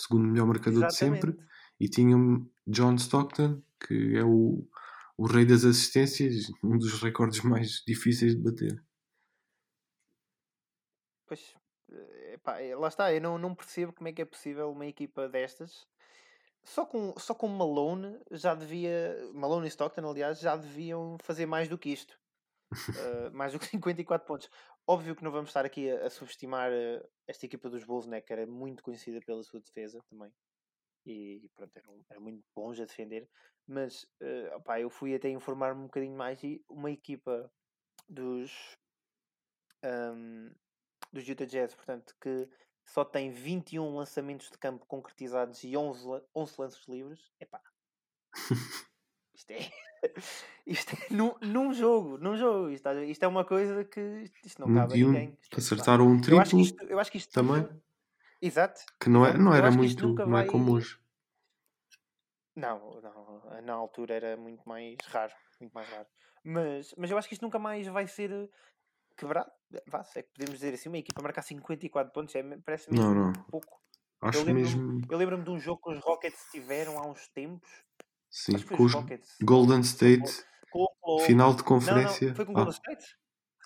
segundo 0.00 0.28
melhor 0.28 0.46
marcador 0.46 0.86
de 0.86 0.94
sempre, 0.94 1.30
Exatamente. 1.30 1.52
e 1.80 1.88
tinham 1.88 2.50
John 2.66 2.96
Stockton, 2.96 3.62
que 3.80 4.16
é 4.16 4.24
o, 4.24 4.68
o 5.16 5.26
rei 5.26 5.46
das 5.46 5.64
assistências, 5.64 6.50
um 6.62 6.76
dos 6.76 7.00
recordes 7.02 7.40
mais 7.42 7.82
difíceis 7.86 8.34
de 8.36 8.42
bater. 8.42 8.84
Pois, 11.26 11.54
epá, 12.32 12.60
eh, 12.60 12.74
lá 12.74 12.88
está, 12.88 13.12
eu 13.12 13.20
não, 13.20 13.38
não 13.38 13.54
percebo 13.54 13.92
como 13.92 14.08
é 14.08 14.12
que 14.12 14.22
é 14.22 14.24
possível 14.24 14.70
uma 14.70 14.86
equipa 14.86 15.28
destas. 15.28 15.86
Só 16.64 16.86
com, 16.86 17.14
só 17.18 17.34
com 17.34 17.48
Malone 17.48 18.20
já 18.30 18.54
devia. 18.54 19.16
Malone 19.34 19.66
e 19.66 19.68
Stockton, 19.68 20.08
aliás, 20.08 20.38
já 20.40 20.56
deviam 20.56 21.16
fazer 21.22 21.46
mais 21.46 21.68
do 21.68 21.78
que 21.78 21.90
isto. 21.90 22.18
Eh, 23.26 23.30
mais 23.30 23.52
do 23.52 23.58
que 23.58 23.66
54 23.66 24.26
pontos. 24.26 24.48
Óbvio 24.86 25.14
que 25.14 25.22
não 25.22 25.30
vamos 25.30 25.50
estar 25.50 25.64
aqui 25.64 25.90
a, 25.90 26.06
a 26.06 26.10
subestimar 26.10 26.72
uh, 26.72 27.08
esta 27.28 27.44
equipa 27.46 27.68
dos 27.68 27.84
Bulls, 27.84 28.06
né, 28.06 28.20
que 28.20 28.32
era 28.32 28.46
muito 28.46 28.82
conhecida 28.82 29.20
pela 29.20 29.42
sua 29.42 29.60
defesa 29.60 30.02
também. 30.08 30.32
E, 31.04 31.44
e 31.44 31.48
pronto, 31.50 31.76
eram, 31.76 32.04
eram, 32.08 32.22
muito 32.22 32.42
bons 32.56 32.80
a 32.80 32.86
defender. 32.86 33.28
Mas 33.66 34.04
uh, 34.22 34.56
opá, 34.56 34.80
eu 34.80 34.88
fui 34.88 35.14
até 35.14 35.28
informar-me 35.28 35.82
um 35.82 35.86
bocadinho 35.86 36.16
mais 36.16 36.42
e 36.42 36.64
uma 36.68 36.90
equipa 36.90 37.52
dos, 38.08 38.76
um, 39.84 40.50
dos 41.12 41.26
Utah 41.26 41.44
Jazz, 41.44 41.74
portanto, 41.74 42.14
que 42.20 42.48
só 42.84 43.04
tem 43.04 43.30
21 43.30 43.96
lançamentos 43.96 44.50
de 44.50 44.58
campo 44.58 44.86
concretizados 44.86 45.62
e 45.64 45.76
11, 45.76 46.22
11 46.34 46.54
lances 46.58 46.88
livres. 46.88 47.32
Epá, 47.40 47.60
isto 49.34 49.50
é. 49.50 49.70
Isto 50.66 50.96
é 50.96 51.14
num, 51.14 51.34
num 51.40 51.72
jogo, 51.72 52.18
num 52.18 52.36
jogo. 52.36 52.70
Isto, 52.70 52.88
isto 53.04 53.22
é 53.22 53.28
uma 53.28 53.44
coisa 53.44 53.84
que 53.84 54.30
isto 54.44 54.60
não 54.60 54.74
cabe 54.74 54.94
a 54.94 54.96
ninguém. 54.96 55.38
Isto, 55.40 55.58
acertaram 55.58 56.06
um 56.06 56.20
triplo. 56.20 56.38
Eu 56.38 56.40
acho 56.40 56.50
que 56.50 56.62
isto, 56.62 56.84
eu 56.84 56.98
acho 56.98 57.10
que 57.12 57.18
isto 57.18 57.32
também. 57.32 57.68
Exato. 58.40 58.80
Que 59.00 59.08
não, 59.08 59.24
é, 59.24 59.36
não 59.36 59.54
era 59.54 59.70
muito, 59.70 60.14
não 60.14 60.30
vai... 60.30 60.44
é 60.44 60.46
como 60.48 60.72
hoje. 60.72 60.98
Não, 62.54 63.00
não, 63.00 63.62
na 63.62 63.72
altura 63.72 64.14
era 64.14 64.36
muito 64.36 64.68
mais 64.68 64.96
raro, 65.06 65.32
muito 65.60 65.72
mais 65.72 65.88
raro. 65.88 66.06
Mas, 66.44 66.94
mas 66.98 67.10
eu 67.10 67.16
acho 67.16 67.28
que 67.28 67.34
isto 67.34 67.42
nunca 67.42 67.58
mais 67.58 67.86
vai 67.86 68.06
ser 68.06 68.50
quebrado. 69.16 69.50
Vá, 69.86 70.04
é 70.14 70.22
que 70.22 70.28
podemos 70.34 70.54
dizer 70.54 70.74
assim, 70.74 70.88
uma 70.88 70.98
equipa 70.98 71.22
marcar 71.22 71.42
54 71.42 72.12
pontos 72.12 72.34
é, 72.34 72.42
parece 72.64 72.90
mesmo 72.90 73.14
não, 73.14 73.26
não. 73.26 73.32
pouco. 73.44 73.80
Acho 74.20 74.38
eu 74.38 74.44
lembro, 74.44 74.62
mesmo. 74.62 75.00
Eu 75.10 75.18
lembro-me 75.18 75.44
de 75.44 75.50
um 75.50 75.58
jogo 75.58 75.80
que 75.82 75.90
os 75.90 75.98
Rockets 75.98 76.46
tiveram 76.50 76.98
há 76.98 77.06
uns 77.06 77.26
tempos. 77.28 77.68
Sim, 78.30 78.58
com 78.62 78.84
os 78.84 78.94
Rockets. 78.94 79.36
Golden 79.42 79.80
State. 79.80 80.44
Com, 80.70 80.86
com, 81.00 81.18
final 81.20 81.54
de 81.54 81.62
conferência. 81.62 82.28
Não, 82.28 82.34
foi 82.34 82.44
com 82.44 82.52
o 82.52 82.54
Golden 82.54 82.72
ah. 82.72 82.76
State? 82.76 83.16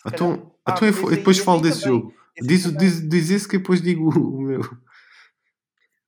Então, 0.07 0.57
ah, 0.65 0.73
então 0.73 0.89
eu, 0.89 1.11
depois 1.17 1.39
falo 1.39 1.61
desse 1.61 1.83
também. 1.83 2.01
jogo. 2.01 2.15
Diz, 2.41 2.77
diz, 2.77 3.09
diz 3.09 3.31
isso 3.31 3.49
que 3.49 3.59
depois 3.59 3.81
digo 3.83 4.09
o 4.19 4.41
meu. 4.41 4.61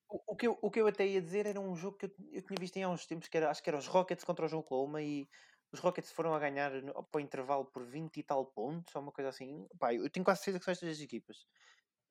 O, 0.09 0.33
o, 0.33 0.37
que 0.37 0.47
eu, 0.47 0.59
o 0.63 0.71
que 0.71 0.81
eu 0.81 0.87
até 0.87 1.07
ia 1.07 1.21
dizer 1.21 1.47
era 1.47 1.61
um 1.61 1.77
jogo 1.77 1.99
que 1.99 2.07
eu, 2.07 2.11
eu 2.33 2.43
tinha 2.43 2.57
visto 2.59 2.77
há 2.79 2.89
uns 2.89 3.07
tempos, 3.07 3.29
que 3.29 3.37
era, 3.37 3.51
acho 3.51 3.63
que 3.63 3.69
era 3.69 3.79
os 3.79 3.87
Rockets 3.87 4.25
contra 4.25 4.47
os 4.47 4.53
Oklahoma 4.53 5.03
e 5.03 5.29
os 5.73 5.81
Rockets 5.81 6.13
foram 6.13 6.35
a 6.35 6.39
ganhar 6.39 6.71
para 7.11 7.19
o 7.19 7.21
intervalo 7.21 7.65
por 7.67 7.85
20 7.85 8.17
e 8.17 8.23
tal 8.23 8.47
pontos, 8.47 8.95
ou 8.95 9.03
uma 9.03 9.13
coisa 9.13 9.29
assim. 9.29 9.67
Pá, 9.79 9.95
eu 9.95 10.09
tenho 10.09 10.25
quase 10.25 10.41
certeza 10.41 10.59
que 10.59 10.65
são 10.65 10.73
estas 10.73 10.89
as 10.89 11.01
equipas. 11.01 11.47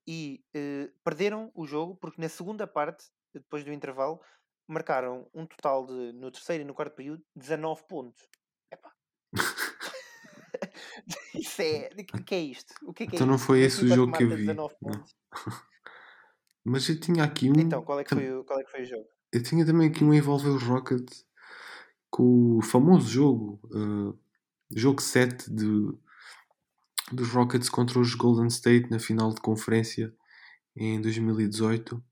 E 0.07 0.43
uh, 0.55 0.91
perderam 1.03 1.51
o 1.53 1.65
jogo 1.65 1.95
porque 1.95 2.21
na 2.21 2.29
segunda 2.29 2.67
parte, 2.67 3.05
depois 3.33 3.63
do 3.63 3.73
intervalo, 3.73 4.21
marcaram 4.67 5.29
um 5.33 5.45
total 5.45 5.85
de, 5.85 6.13
no 6.13 6.31
terceiro 6.31 6.63
e 6.63 6.65
no 6.65 6.73
quarto 6.73 6.95
período, 6.95 7.23
19 7.35 7.83
pontos. 7.87 8.27
Epá. 8.71 8.93
Isso 11.33 11.61
é. 11.61 11.89
O 12.13 12.23
que 12.23 12.35
é 12.35 12.39
isto? 12.39 12.73
O 12.83 12.93
que 12.93 13.03
é, 13.03 13.07
que 13.07 13.15
então 13.15 13.27
é 13.27 13.29
não 13.29 13.37
foi 13.37 13.61
esse 13.61 13.85
o 13.85 13.87
jogo 13.87 14.13
que 14.13 14.23
eu 14.23 14.29
vi. 14.29 14.47
Mas 16.65 16.89
eu 16.89 16.99
tinha 16.99 17.23
aqui 17.23 17.49
um. 17.49 17.53
Então, 17.57 17.83
qual 17.83 17.99
é 17.99 18.03
que 18.03 18.13
foi, 18.13 18.33
o, 18.33 18.43
qual 18.43 18.59
é 18.59 18.63
que 18.63 18.71
foi 18.71 18.81
o 18.81 18.85
jogo? 18.85 19.07
Eu 19.31 19.43
tinha 19.43 19.65
também 19.65 19.89
aqui 19.89 20.03
um 20.03 20.13
envolver 20.13 20.49
os 20.49 20.63
Rockets 20.63 21.25
com 22.17 22.57
o 22.57 22.61
famoso 22.63 23.07
jogo, 23.07 23.59
uh, 23.65 24.17
jogo 24.75 24.99
7 24.99 25.53
de, 25.53 25.93
dos 27.11 27.29
Rockets 27.29 27.69
contra 27.69 27.99
os 27.99 28.15
Golden 28.15 28.47
State 28.47 28.89
na 28.89 28.97
final 28.97 29.31
de 29.31 29.39
conferência 29.39 30.11
em 30.75 30.99
2018, 30.99 32.03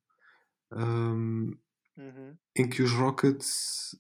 um, 0.74 1.58
uhum. 1.98 2.38
em 2.56 2.70
que 2.70 2.84
os 2.84 2.92
Rockets 2.92 4.00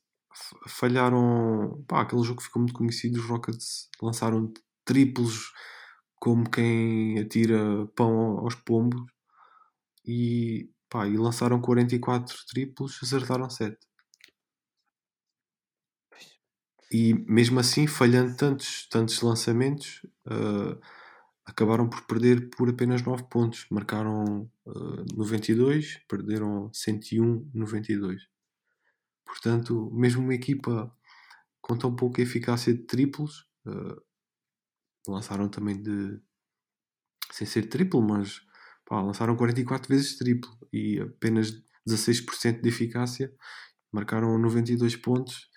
falharam. 0.67 1.83
Pá, 1.87 2.01
aquele 2.01 2.21
jogo 2.21 2.39
ficou 2.39 2.61
muito 2.61 2.75
conhecido. 2.75 3.19
Os 3.19 3.25
Rockets 3.25 3.89
lançaram 3.99 4.53
triplos 4.85 5.53
como 6.19 6.47
quem 6.47 7.17
atira 7.17 7.87
pão 7.95 8.37
aos 8.41 8.53
pombos 8.53 9.01
e, 10.05 10.69
pá, 10.87 11.07
e 11.07 11.17
lançaram 11.17 11.59
44 11.59 12.37
triplos, 12.47 12.99
acertaram 13.01 13.49
7. 13.49 13.75
E 16.91 17.13
mesmo 17.13 17.59
assim, 17.59 17.87
falhando 17.87 18.35
tantos, 18.35 18.87
tantos 18.89 19.21
lançamentos, 19.21 20.05
uh, 20.27 20.79
acabaram 21.45 21.89
por 21.89 22.01
perder 22.03 22.49
por 22.49 22.69
apenas 22.69 23.01
9 23.01 23.23
pontos. 23.29 23.65
Marcaram 23.69 24.49
uh, 24.65 25.01
ah, 25.01 25.05
92, 25.15 25.99
perderam 26.07 26.69
101-92. 26.71 28.19
Portanto, 29.25 29.91
mesmo 29.93 30.23
uma 30.23 30.33
equipa 30.33 30.95
com 31.61 31.75
tão 31.77 31.95
pouca 31.95 32.21
eficácia 32.21 32.73
de 32.73 32.83
triplos, 32.83 33.47
uh, 33.65 34.01
lançaram 35.07 35.49
também 35.49 35.81
de. 35.81 36.19
sem 37.31 37.47
ser 37.47 37.63
triplo, 37.63 38.01
mas 38.01 38.41
pá, 38.85 39.01
lançaram 39.01 39.35
44 39.35 39.89
vezes 39.89 40.17
triplo 40.17 40.55
e 40.71 40.99
apenas 40.99 41.51
16% 41.87 42.61
de 42.61 42.69
eficácia, 42.69 43.33
marcaram 43.91 44.37
92 44.37 44.95
pontos 44.95 45.49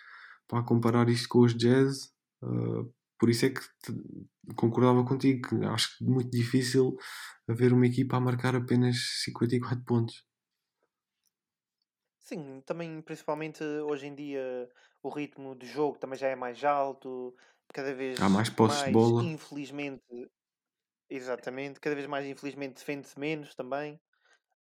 para 0.49 0.64
comparar 0.64 1.09
isto 1.09 1.28
com 1.28 1.40
os 1.40 1.55
Jazz, 1.55 2.11
uh, 2.43 2.93
por 3.19 3.28
isso 3.28 3.47
é 3.47 3.50
que 3.50 3.61
concordava 4.57 5.05
contigo, 5.05 5.49
que 5.49 5.64
acho 5.67 6.02
muito 6.02 6.31
difícil 6.31 6.97
haver 7.47 7.73
uma 7.73 7.87
equipa 7.87 8.17
a 8.17 8.21
marcar 8.21 8.57
apenas 8.57 8.97
54 9.25 9.85
pontos. 9.85 10.26
Sim, 12.21 12.62
também 12.64 13.00
principalmente 13.02 13.62
hoje 13.62 14.07
em 14.07 14.14
dia 14.14 14.69
o 15.02 15.09
ritmo 15.09 15.55
de 15.55 15.67
jogo 15.67 15.99
também 15.99 16.19
já 16.19 16.28
é 16.28 16.37
mais 16.37 16.62
alto, 16.64 17.35
cada 17.73 17.95
vez 17.95 18.21
Há 18.21 18.28
mais 18.28 18.50
posse 18.50 18.85
de 18.87 18.93
bola. 18.93 19.23
infelizmente, 19.23 20.31
exatamente, 21.09 21.81
cada 21.81 21.95
vez 21.95 22.07
mais 22.07 22.26
infelizmente 22.26 22.76
defende-se 22.76 23.19
menos 23.19 23.55
também. 23.55 24.00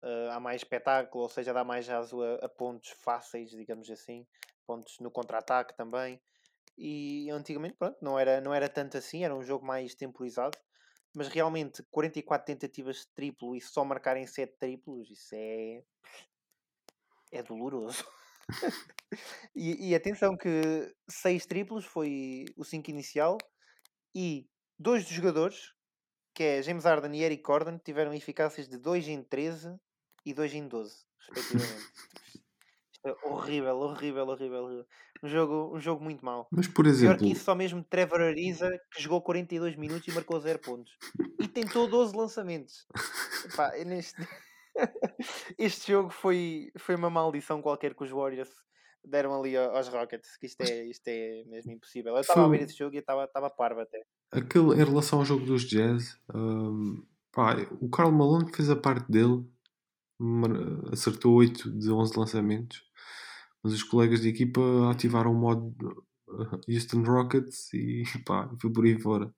Uh, 0.03 0.31
há 0.33 0.39
mais 0.39 0.61
espetáculo, 0.61 1.25
ou 1.25 1.31
seja, 1.31 1.55
dá 1.55 1.65
mais 1.65 1.89
aso 1.89 2.23
a, 2.23 2.35
a 2.45 2.49
pontos 2.49 2.91
fáceis, 2.91 3.51
digamos 3.51 3.91
assim 3.91 4.27
pontos 4.67 4.99
no 5.01 5.11
contra-ataque 5.11 5.77
também. 5.77 6.21
E 6.77 7.31
antigamente, 7.31 7.77
pronto, 7.77 7.97
não 8.03 8.19
era, 8.19 8.41
não 8.41 8.53
era 8.53 8.69
tanto 8.69 8.97
assim, 8.97 9.25
era 9.25 9.35
um 9.35 9.43
jogo 9.43 9.65
mais 9.65 9.95
temporizado. 9.95 10.59
Mas 11.15 11.29
realmente, 11.29 11.83
44 11.91 12.45
tentativas 12.45 12.99
de 12.99 13.09
triplo 13.15 13.55
e 13.55 13.61
só 13.61 13.85
marcarem 13.85 14.27
7 14.27 14.57
triplos, 14.59 15.09
isso 15.11 15.35
é. 15.35 15.83
é 17.31 17.43
doloroso. 17.43 18.05
e, 19.55 19.91
e, 19.91 19.95
atenção 19.95 20.37
que 20.37 20.93
6 21.09 21.47
triplos 21.47 21.85
foi 21.85 22.45
o 22.57 22.65
5 22.65 22.91
inicial 22.91 23.39
e 24.15 24.49
dois 24.79 25.05
dos 25.05 25.13
jogadores, 25.13 25.73
que 26.35 26.43
é 26.43 26.63
James 26.63 26.85
Harden 26.85 27.15
e 27.17 27.23
Eric 27.23 27.43
Gordon, 27.43 27.79
tiveram 27.79 28.13
eficácias 28.13 28.69
de 28.69 28.77
2 28.77 29.09
em 29.09 29.23
13 29.23 29.79
e 30.27 30.35
2 30.35 30.55
em 30.55 30.69
12, 30.69 31.05
respectivamente. 31.29 31.93
horrível, 33.23 33.77
horrível, 33.77 34.29
horrível, 34.29 34.65
horrível. 34.65 34.87
Um 35.23 35.29
jogo, 35.29 35.77
um 35.77 35.81
jogo 35.81 36.03
muito 36.03 36.25
mau. 36.25 36.49
Mas 36.51 36.69
por 36.69 36.87
exemplo. 36.87 37.17
Pior 37.17 37.27
que 37.27 37.33
isso, 37.33 37.45
só 37.45 37.55
mesmo 37.55 37.83
Trevor 37.85 38.21
Ariza, 38.21 38.71
que 38.93 39.03
jogou 39.03 39.23
42 39.23 39.77
minutos 39.77 40.07
e 40.09 40.13
marcou 40.13 40.41
0 40.41 40.59
pontos. 40.59 40.93
E 41.39 41.49
tentou 41.49 41.89
12 41.89 42.17
lançamentos. 42.17 42.87
Epá, 43.45 43.73
neste... 43.85 44.27
este 45.59 45.93
jogo 45.93 46.11
foi, 46.11 46.71
foi 46.79 46.95
uma 46.95 47.11
maldição 47.11 47.63
qualquer 47.63 47.95
que 47.95 48.05
os 48.05 48.11
Warriors 48.11 48.51
deram 49.05 49.39
ali 49.39 49.57
aos 49.57 49.89
Rockets. 49.89 50.37
Que 50.37 50.47
isto 50.47 50.61
é, 50.63 50.85
isto 50.85 51.07
é 51.09 51.45
mesmo 51.47 51.73
impossível. 51.73 52.15
Eu 52.15 52.21
estava 52.21 52.47
a 52.47 52.49
ver 52.49 52.63
esse 52.63 52.77
jogo 52.77 52.95
e 52.95 52.99
estava, 52.99 53.29
parvo 53.51 53.81
até. 53.81 54.03
Aquele, 54.33 54.75
em 54.75 54.85
relação 54.85 55.21
ao 55.21 55.25
jogo 55.25 55.45
dos 55.45 55.65
Jazz, 55.65 56.19
um, 56.35 57.05
pá, 57.31 57.57
o 57.81 57.89
Carl 57.89 58.11
Malone 58.11 58.53
fez 58.53 58.69
a 58.71 58.77
parte 58.77 59.11
dele, 59.11 59.45
acertou 60.93 61.35
8 61.35 61.71
de 61.71 61.91
11 61.91 62.19
lançamentos 62.19 62.83
mas 63.65 63.73
os 63.73 63.83
colegas 63.83 64.21
de 64.21 64.29
equipa 64.29 64.61
ativaram 64.91 65.33
o 65.33 65.35
modo 65.35 65.75
eh, 66.29 66.75
Houston 66.75 67.03
Rockets 67.03 67.73
e 67.73 68.05
pá, 68.27 68.51
foi 68.61 68.71
por 68.71 68.85
aí 68.85 69.01
fora. 69.01 69.35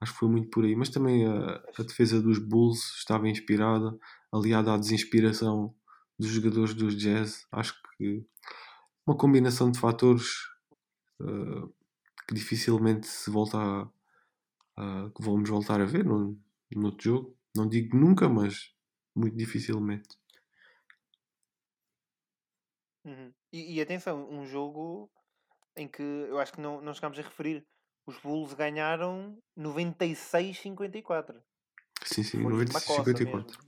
Acho 0.00 0.12
que 0.12 0.18
foi 0.20 0.28
muito 0.28 0.50
por 0.50 0.64
aí. 0.64 0.76
Mas 0.76 0.88
também 0.88 1.26
a, 1.26 1.62
a 1.78 1.82
defesa 1.82 2.22
dos 2.22 2.38
Bulls 2.38 2.78
estava 2.98 3.28
inspirada, 3.28 3.98
aliada 4.32 4.72
à 4.72 4.78
desinspiração 4.78 5.74
dos 6.18 6.30
jogadores 6.30 6.74
dos 6.74 6.96
Jazz. 6.96 7.46
Acho 7.52 7.74
que 7.98 8.24
uma 9.06 9.16
combinação 9.16 9.70
de 9.70 9.80
fatores 9.80 10.26
uh, 11.20 11.68
que 12.28 12.34
dificilmente 12.34 13.06
se 13.08 13.30
volta 13.30 13.58
a, 13.58 15.10
que 15.14 15.22
vamos 15.22 15.48
voltar 15.50 15.80
a 15.80 15.86
ver 15.86 16.04
no, 16.04 16.38
no 16.72 16.86
outro 16.86 17.04
jogo. 17.04 17.36
Não 17.56 17.68
digo 17.68 17.96
nunca, 17.96 18.28
mas 18.28 18.72
muito 19.14 19.36
dificilmente. 19.36 20.08
Uhum. 23.04 23.32
E, 23.52 23.74
e 23.74 23.80
atenção, 23.80 24.28
um 24.30 24.46
jogo 24.46 25.10
em 25.76 25.88
que 25.88 26.02
eu 26.02 26.38
acho 26.38 26.52
que 26.52 26.60
não, 26.60 26.80
não 26.80 26.94
chegámos 26.94 27.18
a 27.18 27.22
referir. 27.22 27.64
Os 28.06 28.18
Bulls 28.18 28.54
ganharam 28.54 29.38
96-54. 29.58 31.40
Sim, 32.04 32.22
sim, 32.22 32.38
96-54. 32.42 33.58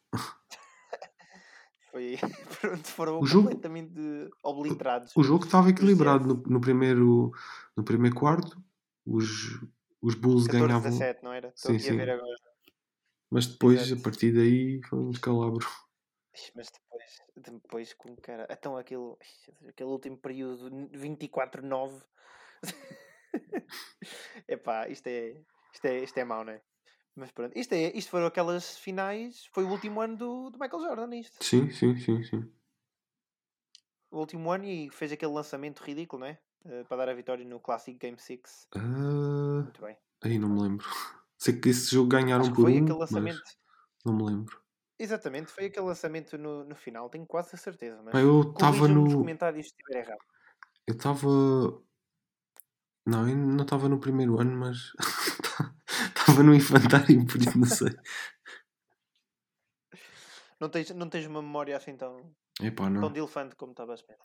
Foi, 1.90 2.16
pronto, 2.60 2.88
foram 2.88 3.20
o 3.20 3.28
completamente 3.28 3.94
jogo, 3.94 4.30
obliterados. 4.42 5.12
O 5.16 5.22
jogo 5.22 5.44
estava 5.44 5.70
equilibrado 5.70 6.26
no, 6.26 6.42
no, 6.46 6.60
primeiro, 6.60 7.32
no 7.76 7.84
primeiro 7.84 8.16
quarto. 8.16 8.60
Os, 9.04 9.60
os 10.00 10.14
Bulls 10.14 10.46
14, 10.46 10.66
ganhavam. 10.66 10.90
17, 10.90 11.22
não 11.22 11.32
era? 11.32 11.52
Estou 11.54 11.72
sim, 11.72 11.76
aqui 11.76 11.84
sim. 11.84 11.92
a 11.92 11.96
ver 11.96 12.10
agora. 12.10 12.36
Mas 13.30 13.46
depois, 13.46 13.80
Exato. 13.80 14.00
a 14.00 14.04
partir 14.04 14.32
daí, 14.32 14.80
foi 14.88 14.98
um 14.98 15.10
descalabro. 15.10 15.66
Mas 16.54 16.70
depois, 16.70 17.22
depois 17.36 17.94
com 17.94 18.16
cara. 18.16 18.46
Então 18.50 18.76
aquele, 18.76 19.14
aquele 19.68 19.90
último 19.90 20.16
período 20.16 20.70
24-9. 20.90 22.02
Epá, 24.48 24.88
isto 24.88 25.06
é, 25.06 25.36
isto 25.72 25.84
é, 25.84 25.98
isto 25.98 26.18
é 26.18 26.24
mau, 26.24 26.44
não 26.44 26.52
é? 26.52 26.62
Mas 27.14 27.30
pronto, 27.30 27.56
isto, 27.56 27.74
é, 27.74 27.92
isto 27.94 28.10
foram 28.10 28.26
aquelas 28.26 28.78
finais. 28.78 29.46
Foi 29.52 29.64
o 29.64 29.68
último 29.68 30.00
ano 30.00 30.16
do, 30.16 30.50
do 30.50 30.58
Michael 30.58 30.82
Jordan, 30.82 31.14
isto. 31.16 31.44
Sim, 31.44 31.70
sim, 31.70 31.96
sim, 31.96 32.22
sim. 32.22 32.50
O 34.10 34.18
último 34.18 34.50
ano 34.50 34.64
e 34.64 34.90
fez 34.90 35.12
aquele 35.12 35.32
lançamento 35.32 35.80
ridículo, 35.80 36.20
não 36.20 36.26
é? 36.28 36.38
Uh, 36.64 36.84
para 36.86 36.98
dar 36.98 37.08
a 37.10 37.14
vitória 37.14 37.44
no 37.44 37.60
Classic 37.60 37.98
Game 37.98 38.18
6. 38.18 38.68
Uh... 38.76 39.62
Muito 39.64 39.82
bem. 39.82 39.96
Aí 40.22 40.38
não 40.38 40.48
me 40.48 40.62
lembro. 40.62 40.86
Sei 41.36 41.58
que 41.58 41.70
esse 41.70 41.90
jogo 41.90 42.08
ganharam 42.08 42.44
por 42.52 42.62
foi 42.62 42.80
um, 42.80 42.84
aquele 42.84 42.98
lançamento. 42.98 43.42
mas 43.44 43.58
não 44.04 44.14
me 44.14 44.24
lembro. 44.24 44.61
Exatamente, 45.02 45.50
foi 45.50 45.64
aquele 45.66 45.86
lançamento 45.86 46.38
no, 46.38 46.62
no 46.62 46.76
final, 46.76 47.10
tenho 47.10 47.26
quase 47.26 47.56
a 47.56 47.58
certeza. 47.58 48.00
Mas 48.04 48.14
eu 48.14 48.52
estava 48.52 48.86
nos 48.86 49.12
no. 49.12 49.18
comentários 49.18 49.66
se 49.66 49.72
estiver 49.72 50.06
errado. 50.06 50.20
Eu 50.86 50.94
estava. 50.94 51.28
Não, 53.04 53.28
eu 53.28 53.36
não 53.36 53.64
estava 53.64 53.88
no 53.88 53.98
primeiro 53.98 54.40
ano, 54.40 54.56
mas. 54.56 54.92
Estava 56.22 56.44
no 56.44 56.54
infantário, 56.54 57.26
por 57.26 57.36
isso 57.36 57.58
não 57.58 57.66
sei. 57.66 57.88
Não 60.60 60.68
tens, 60.68 60.90
não 60.90 61.08
tens 61.08 61.26
uma 61.26 61.42
memória 61.42 61.76
assim 61.76 61.96
tão, 61.96 62.32
Epá, 62.60 62.84
tão 62.84 62.92
não. 62.92 63.12
de 63.12 63.18
elefante 63.18 63.56
como 63.56 63.72
estava 63.72 63.90
a 63.90 63.94
esperar. 63.96 64.24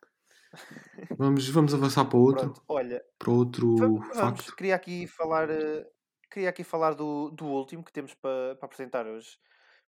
Vamos, 1.17 1.49
vamos 1.49 1.73
avançar 1.73 2.05
para 2.05 2.19
outro. 2.19 2.53
Pronto, 2.53 2.63
olha, 2.69 3.03
Para 3.17 3.31
outro 3.31 3.75
vamos, 3.75 4.15
vamos. 4.15 4.51
Queria 4.51 4.75
aqui 4.75 5.07
falar, 5.07 5.49
eh, 5.49 5.89
queria 6.29 6.49
aqui 6.49 6.63
falar 6.63 6.93
do, 6.93 7.31
do 7.31 7.45
último 7.47 7.83
que 7.83 7.91
temos 7.91 8.13
para, 8.13 8.55
para 8.55 8.67
apresentar 8.67 9.07
hoje. 9.07 9.39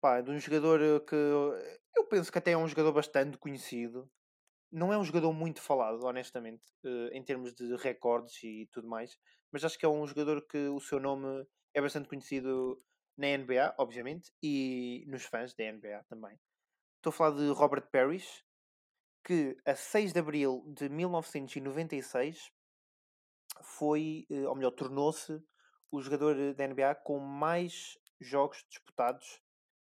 Pá, 0.01 0.21
de 0.21 0.31
um 0.31 0.39
jogador 0.39 0.81
eh, 0.81 0.99
que 1.01 1.15
eu 1.15 2.05
penso 2.09 2.31
que 2.31 2.37
até 2.37 2.51
é 2.51 2.57
um 2.57 2.67
jogador 2.67 2.93
bastante 2.93 3.37
conhecido. 3.37 4.09
Não 4.71 4.93
é 4.93 4.97
um 4.97 5.03
jogador 5.03 5.33
muito 5.33 5.61
falado, 5.61 6.03
honestamente, 6.05 6.65
eh, 6.85 7.09
em 7.13 7.23
termos 7.23 7.53
de 7.53 7.75
recordes 7.75 8.41
e 8.43 8.67
tudo 8.71 8.87
mais, 8.87 9.17
mas 9.51 9.65
acho 9.65 9.77
que 9.77 9.85
é 9.85 9.89
um 9.89 10.07
jogador 10.07 10.45
que 10.47 10.69
o 10.69 10.79
seu 10.79 10.99
nome 10.99 11.45
é 11.73 11.81
bastante 11.81 12.07
conhecido 12.07 12.81
na 13.17 13.27
NBA, 13.27 13.75
obviamente, 13.77 14.31
e 14.41 15.03
nos 15.07 15.25
fãs 15.25 15.53
da 15.53 15.65
NBA 15.65 16.03
também. 16.07 16.39
Estou 16.97 17.09
a 17.11 17.13
falar 17.13 17.35
de 17.37 17.49
Robert 17.49 17.89
Parrish, 17.91 18.45
que 19.25 19.57
a 19.65 19.75
6 19.75 20.13
de 20.13 20.19
abril 20.19 20.63
de 20.75 20.87
1996 20.87 22.51
foi, 23.63 24.25
eh, 24.29 24.47
ou 24.47 24.55
melhor, 24.55 24.71
tornou-se 24.71 25.41
o 25.91 26.01
jogador 26.01 26.53
da 26.53 26.67
NBA 26.67 26.95
com 26.95 27.19
mais 27.19 27.97
jogos 28.21 28.63
disputados 28.69 29.41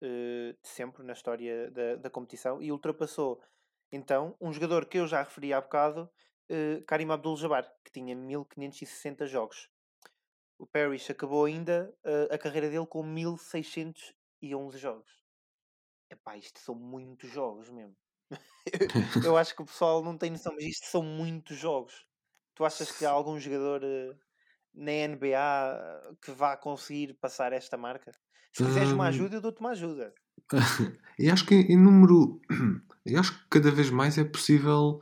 de 0.07 0.67
sempre 0.67 1.03
na 1.03 1.13
história 1.13 1.71
da, 1.71 1.95
da 1.95 2.09
competição 2.09 2.61
e 2.61 2.71
ultrapassou 2.71 3.41
então 3.93 4.35
um 4.41 4.51
jogador 4.51 4.87
que 4.87 4.97
eu 4.97 5.07
já 5.07 5.21
referi 5.21 5.53
há 5.53 5.61
bocado, 5.61 6.09
uh, 6.49 6.83
Karim 6.87 7.11
Abdul-Jabbar, 7.11 7.71
que 7.85 7.91
tinha 7.91 8.15
1560 8.15 9.27
jogos. 9.27 9.69
O 10.57 10.65
Parrish 10.65 11.11
acabou 11.11 11.45
ainda 11.45 11.93
uh, 12.03 12.33
a 12.33 12.37
carreira 12.39 12.71
dele 12.71 12.87
com 12.87 13.03
1611 13.03 14.77
jogos. 14.79 15.23
Epá, 16.09 16.35
isto 16.35 16.59
são 16.59 16.73
muitos 16.73 17.29
jogos 17.29 17.69
mesmo. 17.69 17.95
eu 19.23 19.37
acho 19.37 19.55
que 19.55 19.61
o 19.61 19.65
pessoal 19.65 20.03
não 20.03 20.17
tem 20.17 20.31
noção, 20.31 20.53
mas 20.55 20.63
isto 20.63 20.87
são 20.87 21.03
muitos 21.03 21.55
jogos. 21.55 22.05
Tu 22.55 22.65
achas 22.65 22.91
que 22.91 23.05
há 23.05 23.11
algum 23.11 23.39
jogador 23.39 23.81
na 24.73 24.91
NBA 25.07 26.17
que 26.19 26.31
vá 26.31 26.57
conseguir 26.57 27.13
passar 27.13 27.53
esta 27.53 27.77
marca? 27.77 28.11
Se 28.53 28.63
quiseres 28.63 28.91
uma 28.93 29.07
ajuda, 29.07 29.35
eu 29.35 29.41
dou-te 29.41 29.59
uma 29.59 29.71
ajuda. 29.71 30.15
e 31.19 31.29
acho 31.29 31.45
que 31.45 31.55
em 31.55 31.77
número. 31.77 32.39
Eu 33.05 33.19
acho 33.19 33.33
que 33.39 33.45
cada 33.49 33.71
vez 33.71 33.89
mais 33.89 34.17
é 34.17 34.23
possível. 34.23 34.99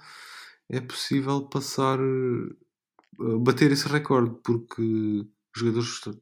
É 0.69 0.79
possível 0.81 1.47
passar. 1.49 1.99
eh, 3.19 3.37
bater 3.39 3.71
esse 3.71 3.87
recorde, 3.87 4.35
porque 4.43 4.81
os 4.81 5.59
jogadores 5.59 5.89
estão 5.89 6.13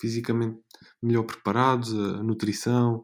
fisicamente 0.00 0.60
melhor 1.02 1.24
preparados, 1.24 1.92
a 1.94 2.22
nutrição, 2.22 3.02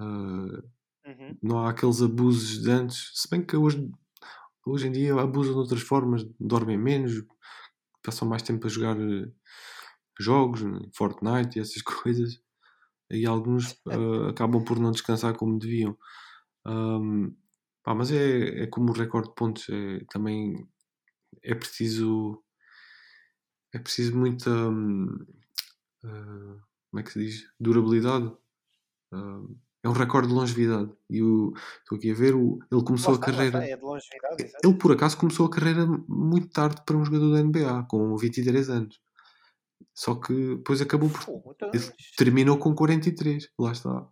eh, 0.00 0.62
Uhum. 1.06 1.38
não 1.42 1.60
há 1.60 1.70
aqueles 1.70 2.02
abusos 2.02 2.62
de 2.62 2.70
antes. 2.70 3.10
Se 3.14 3.28
bem 3.30 3.44
que 3.44 3.56
hoje, 3.56 3.90
hoje 4.66 4.88
em 4.88 4.92
dia 4.92 5.14
abusam 5.20 5.54
de 5.54 5.60
outras 5.60 5.82
formas, 5.82 6.24
dormem 6.40 6.78
menos, 6.78 7.24
passam 8.04 8.28
mais 8.28 8.42
tempo 8.42 8.66
a 8.66 8.70
jogar 8.70 8.98
eh, 9.00 9.30
jogos, 10.20 10.62
Fortnite 10.96 11.58
e 11.58 11.62
essas 11.62 11.82
coisas, 11.84 12.40
e 13.10 13.26
alguns 13.26 13.72
eh, 13.88 14.30
acabam 14.30 14.64
por 14.64 14.78
não 14.78 14.92
descansar 14.92 15.34
como 15.36 15.58
deviam. 15.58 15.96
Ahm, 16.66 17.34
pá, 17.82 17.94
mas 17.94 18.10
é, 18.12 18.64
é 18.64 18.66
como 18.66 18.90
o 18.90 18.94
recorde 18.94 19.28
de 19.30 19.34
pontos, 19.34 19.68
é, 19.70 20.04
também 20.10 20.66
é 21.42 21.54
preciso 21.54 22.42
é 23.72 23.78
preciso 23.78 24.16
muita 24.16 24.50
hum, 24.50 25.26
ah, 26.04 26.56
como 26.90 27.00
é 27.00 27.02
que 27.02 27.12
se 27.12 27.18
diz? 27.18 27.50
durabilidade. 27.58 28.32
É 29.82 29.88
um 29.88 29.92
recorde 29.92 30.28
de 30.28 30.34
longevidade. 30.34 30.90
E 31.10 31.22
o, 31.22 31.52
estou 31.80 31.98
aqui 31.98 32.10
a 32.10 32.14
ver, 32.14 32.34
o, 32.34 32.58
ele 32.70 32.84
começou 32.84 33.12
a 33.12 33.14
está, 33.16 33.26
carreira. 33.26 33.66
é. 33.66 33.72
Ele 34.64 34.74
por 34.78 34.92
acaso 34.92 35.18
começou 35.18 35.46
a 35.46 35.50
carreira 35.50 35.86
muito 36.08 36.48
tarde 36.48 36.80
para 36.86 36.96
um 36.96 37.04
jogador 37.04 37.32
da 37.32 37.42
NBA, 37.42 37.82
com 37.88 38.16
23 38.16 38.70
anos. 38.70 39.00
Só 39.94 40.14
que 40.16 40.56
depois 40.56 40.80
acabou 40.82 41.08
por. 41.08 41.22
Fogo, 41.22 41.52
então, 41.52 41.70
Ele 41.72 41.84
terminou 42.16 42.58
com 42.58 42.74
43, 42.74 43.48
lá 43.58 43.72
está. 43.72 44.08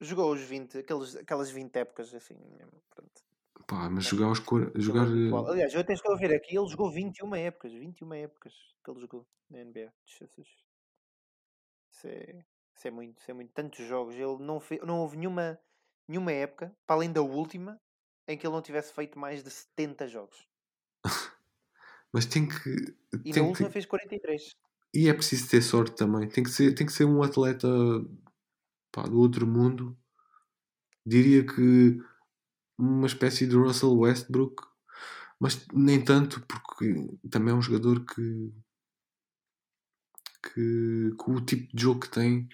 Jogou 0.00 0.32
os 0.32 0.40
20, 0.40 0.78
aqueles, 0.78 1.16
aquelas 1.16 1.50
20 1.50 1.74
épocas 1.76 2.14
assim. 2.14 2.36
Pronto. 2.90 3.22
Pá, 3.66 3.88
mas 3.90 4.04
jogar 4.04 4.32
cor- 4.44 4.70
jogar. 4.76 5.06
eh, 5.06 5.50
Aliás, 5.50 5.74
eu 5.74 5.80
até 5.80 5.92
estou 5.92 6.14
a 6.14 6.18
ver 6.18 6.32
aqui, 6.34 6.56
ele 6.56 6.68
jogou 6.68 6.90
21 6.90 7.34
épocas. 7.34 7.72
21 7.72 8.12
épocas 8.14 8.52
que 8.84 8.90
ele 8.90 9.00
jogou 9.00 9.26
na 9.50 9.58
NBA. 9.64 9.92
Isso 10.06 10.24
é, 12.06 12.44
isso 12.74 12.88
é 12.88 12.90
muito, 12.90 13.18
isso 13.20 13.30
é 13.30 13.34
muito. 13.34 13.52
Tantos 13.52 13.84
jogos. 13.86 14.14
Ele 14.14 14.38
não, 14.40 14.60
fe... 14.60 14.78
não 14.84 15.00
houve 15.00 15.16
nenhuma, 15.16 15.58
nenhuma 16.08 16.32
época, 16.32 16.76
para 16.86 16.96
além 16.96 17.12
da 17.12 17.22
última, 17.22 17.80
em 18.28 18.36
que 18.36 18.46
ele 18.46 18.54
não 18.54 18.62
tivesse 18.62 18.92
feito 18.92 19.18
mais 19.18 19.42
de 19.42 19.50
70 19.50 20.06
jogos. 20.06 20.48
Mas 22.12 22.26
tem 22.26 22.46
que. 22.46 22.94
E 23.24 23.32
na 23.32 23.34
Tem 23.34 23.42
última 23.42 23.68
que 23.68 23.72
fez 23.72 23.86
43. 23.86 24.56
e 24.94 25.08
é 25.08 25.14
preciso 25.14 25.48
ter 25.48 25.62
sorte 25.62 25.96
também. 25.96 26.28
Tem 26.28 26.44
que 26.44 26.50
ser, 26.50 26.74
tem 26.74 26.86
que 26.86 26.92
ser 26.92 27.04
um 27.04 27.22
atleta 27.22 27.68
pá, 28.90 29.02
do 29.02 29.18
outro 29.18 29.46
mundo. 29.46 29.96
Diria 31.04 31.44
que 31.44 32.00
uma 32.78 33.06
espécie 33.06 33.46
de 33.46 33.56
Russell 33.56 33.96
Westbrook, 33.98 34.62
mas 35.40 35.66
nem 35.72 36.02
tanto, 36.04 36.40
porque 36.46 36.94
também 37.30 37.52
é 37.52 37.56
um 37.56 37.62
jogador 37.62 38.04
que, 38.04 38.52
que 40.42 41.10
com 41.16 41.32
o 41.32 41.40
tipo 41.40 41.74
de 41.74 41.82
jogo 41.82 42.00
que 42.00 42.10
tem 42.10 42.48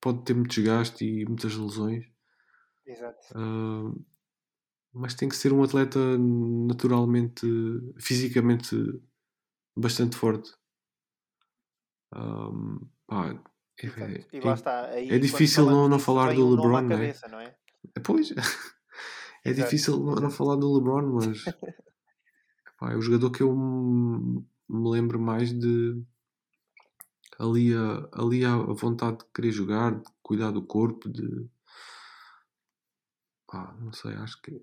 pode 0.00 0.24
ter 0.24 0.34
muito 0.34 0.50
desgaste 0.50 1.04
e 1.04 1.24
muitas 1.26 1.54
lesões. 1.54 2.06
Exato. 2.86 3.26
Ah, 3.34 3.92
mas 4.92 5.14
tem 5.14 5.28
que 5.28 5.36
ser 5.36 5.52
um 5.52 5.62
atleta 5.62 5.98
naturalmente, 6.18 7.46
fisicamente 7.98 8.76
bastante 9.76 10.16
forte. 10.16 10.52
Ah, 12.12 12.50
pá, 13.06 13.28
é- 13.28 13.86
é- 14.38 15.06
é 15.06 15.08
quando 15.08 15.20
difícil 15.20 15.66
não- 15.66 15.88
não 15.88 15.98
falar 15.98 16.34
do 16.34 16.46
um 16.46 16.50
LeBron, 16.50 16.80
né? 16.82 16.88
cabeça, 16.96 17.28
não 17.28 17.40
é? 17.40 17.56
Pois, 18.04 18.32
é 19.44 19.52
difícil 19.52 20.00
não, 20.00 20.14
não 20.16 20.30
falar 20.30 20.56
do 20.56 20.72
LeBron, 20.74 21.14
mas 21.14 21.44
pá, 22.78 22.92
é 22.92 22.96
o 22.96 23.00
jogador 23.02 23.30
que 23.30 23.42
eu 23.42 23.54
me, 23.54 24.44
me 24.68 24.88
lembro 24.90 25.20
mais 25.20 25.52
de 25.52 26.02
ali 27.38 27.72
a, 27.74 28.08
ali 28.12 28.44
a 28.44 28.56
vontade 28.56 29.18
de 29.18 29.24
querer 29.32 29.50
jogar, 29.52 29.94
de 29.98 30.04
cuidar 30.22 30.50
do 30.50 30.62
corpo, 30.62 31.08
de 31.08 31.48
pá, 33.46 33.74
não 33.80 33.92
sei, 33.92 34.12
acho 34.14 34.40
que 34.42 34.62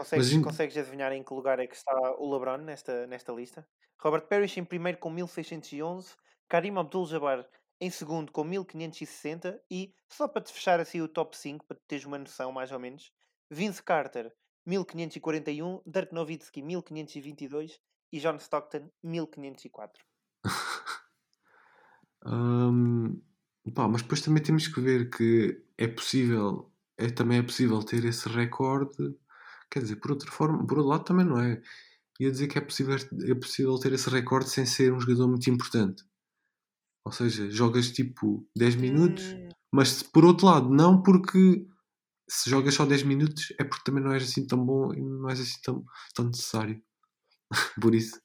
Consegues, 0.00 0.32
in- 0.32 0.42
consegues 0.42 0.76
adivinhar 0.76 1.12
em 1.12 1.22
que 1.22 1.34
lugar 1.34 1.58
é 1.58 1.66
que 1.66 1.76
está 1.76 1.92
o 2.18 2.32
LeBron 2.32 2.58
nesta, 2.58 3.06
nesta 3.06 3.32
lista? 3.32 3.66
Robert 3.98 4.26
Parrish 4.28 4.56
em 4.58 4.64
primeiro 4.64 4.98
com 4.98 5.10
1611, 5.10 6.14
Karim 6.48 6.76
Abdul-Jabbar 6.78 7.46
em 7.80 7.90
segundo 7.90 8.32
com 8.32 8.42
1560 8.44 9.60
e, 9.70 9.94
só 10.08 10.26
para 10.28 10.42
te 10.42 10.52
fechar 10.52 10.80
assim 10.80 11.00
o 11.00 11.08
top 11.08 11.36
5, 11.36 11.66
para 11.66 11.78
teres 11.86 12.04
uma 12.04 12.18
noção 12.18 12.50
mais 12.52 12.72
ou 12.72 12.78
menos, 12.78 13.12
Vince 13.50 13.82
Carter 13.82 14.32
1541, 14.66 15.82
Dirk 15.86 16.14
Nowitzki 16.14 16.62
1522 16.62 17.78
e 18.12 18.20
John 18.20 18.36
Stockton 18.36 18.90
1504. 19.02 20.02
Hum, 22.22 23.22
pá, 23.74 23.88
mas 23.88 24.02
depois 24.02 24.20
também 24.20 24.42
temos 24.42 24.68
que 24.68 24.80
ver 24.80 25.08
que 25.10 25.64
é 25.78 25.88
possível, 25.88 26.70
é, 26.98 27.08
também 27.08 27.38
é 27.38 27.42
possível 27.42 27.82
ter 27.82 28.04
esse 28.04 28.28
recorde, 28.28 29.16
quer 29.70 29.80
dizer, 29.82 29.96
por 29.96 30.12
outra 30.12 30.30
forma, 30.30 30.66
por 30.66 30.78
outro 30.78 30.90
lado 30.90 31.04
também 31.04 31.26
não 31.26 31.38
é. 31.40 31.62
Ia 32.20 32.30
dizer 32.30 32.48
que 32.48 32.58
é 32.58 32.60
possível, 32.60 32.96
é 32.96 33.34
possível 33.34 33.78
ter 33.78 33.92
esse 33.92 34.10
recorde 34.10 34.50
sem 34.50 34.66
ser 34.66 34.92
um 34.92 35.00
jogador 35.00 35.28
muito 35.28 35.48
importante. 35.50 36.04
Ou 37.04 37.12
seja, 37.12 37.50
jogas 37.50 37.90
tipo 37.90 38.46
10 38.56 38.76
minutos, 38.76 39.24
Hum, 39.24 39.48
mas 39.72 40.02
por 40.02 40.24
outro 40.24 40.46
lado, 40.46 40.68
não 40.70 41.02
porque 41.02 41.66
se 42.28 42.50
jogas 42.50 42.74
só 42.74 42.86
10 42.86 43.02
minutos 43.04 43.52
é 43.58 43.64
porque 43.64 43.84
também 43.84 44.02
não 44.04 44.12
és 44.12 44.24
assim 44.24 44.46
tão 44.46 44.64
bom 44.64 44.92
e 44.94 45.00
não 45.00 45.28
és 45.30 45.40
assim 45.40 45.60
tão, 45.62 45.84
tão 46.14 46.26
necessário. 46.26 46.82
por 47.82 47.94
isso, 47.94 48.20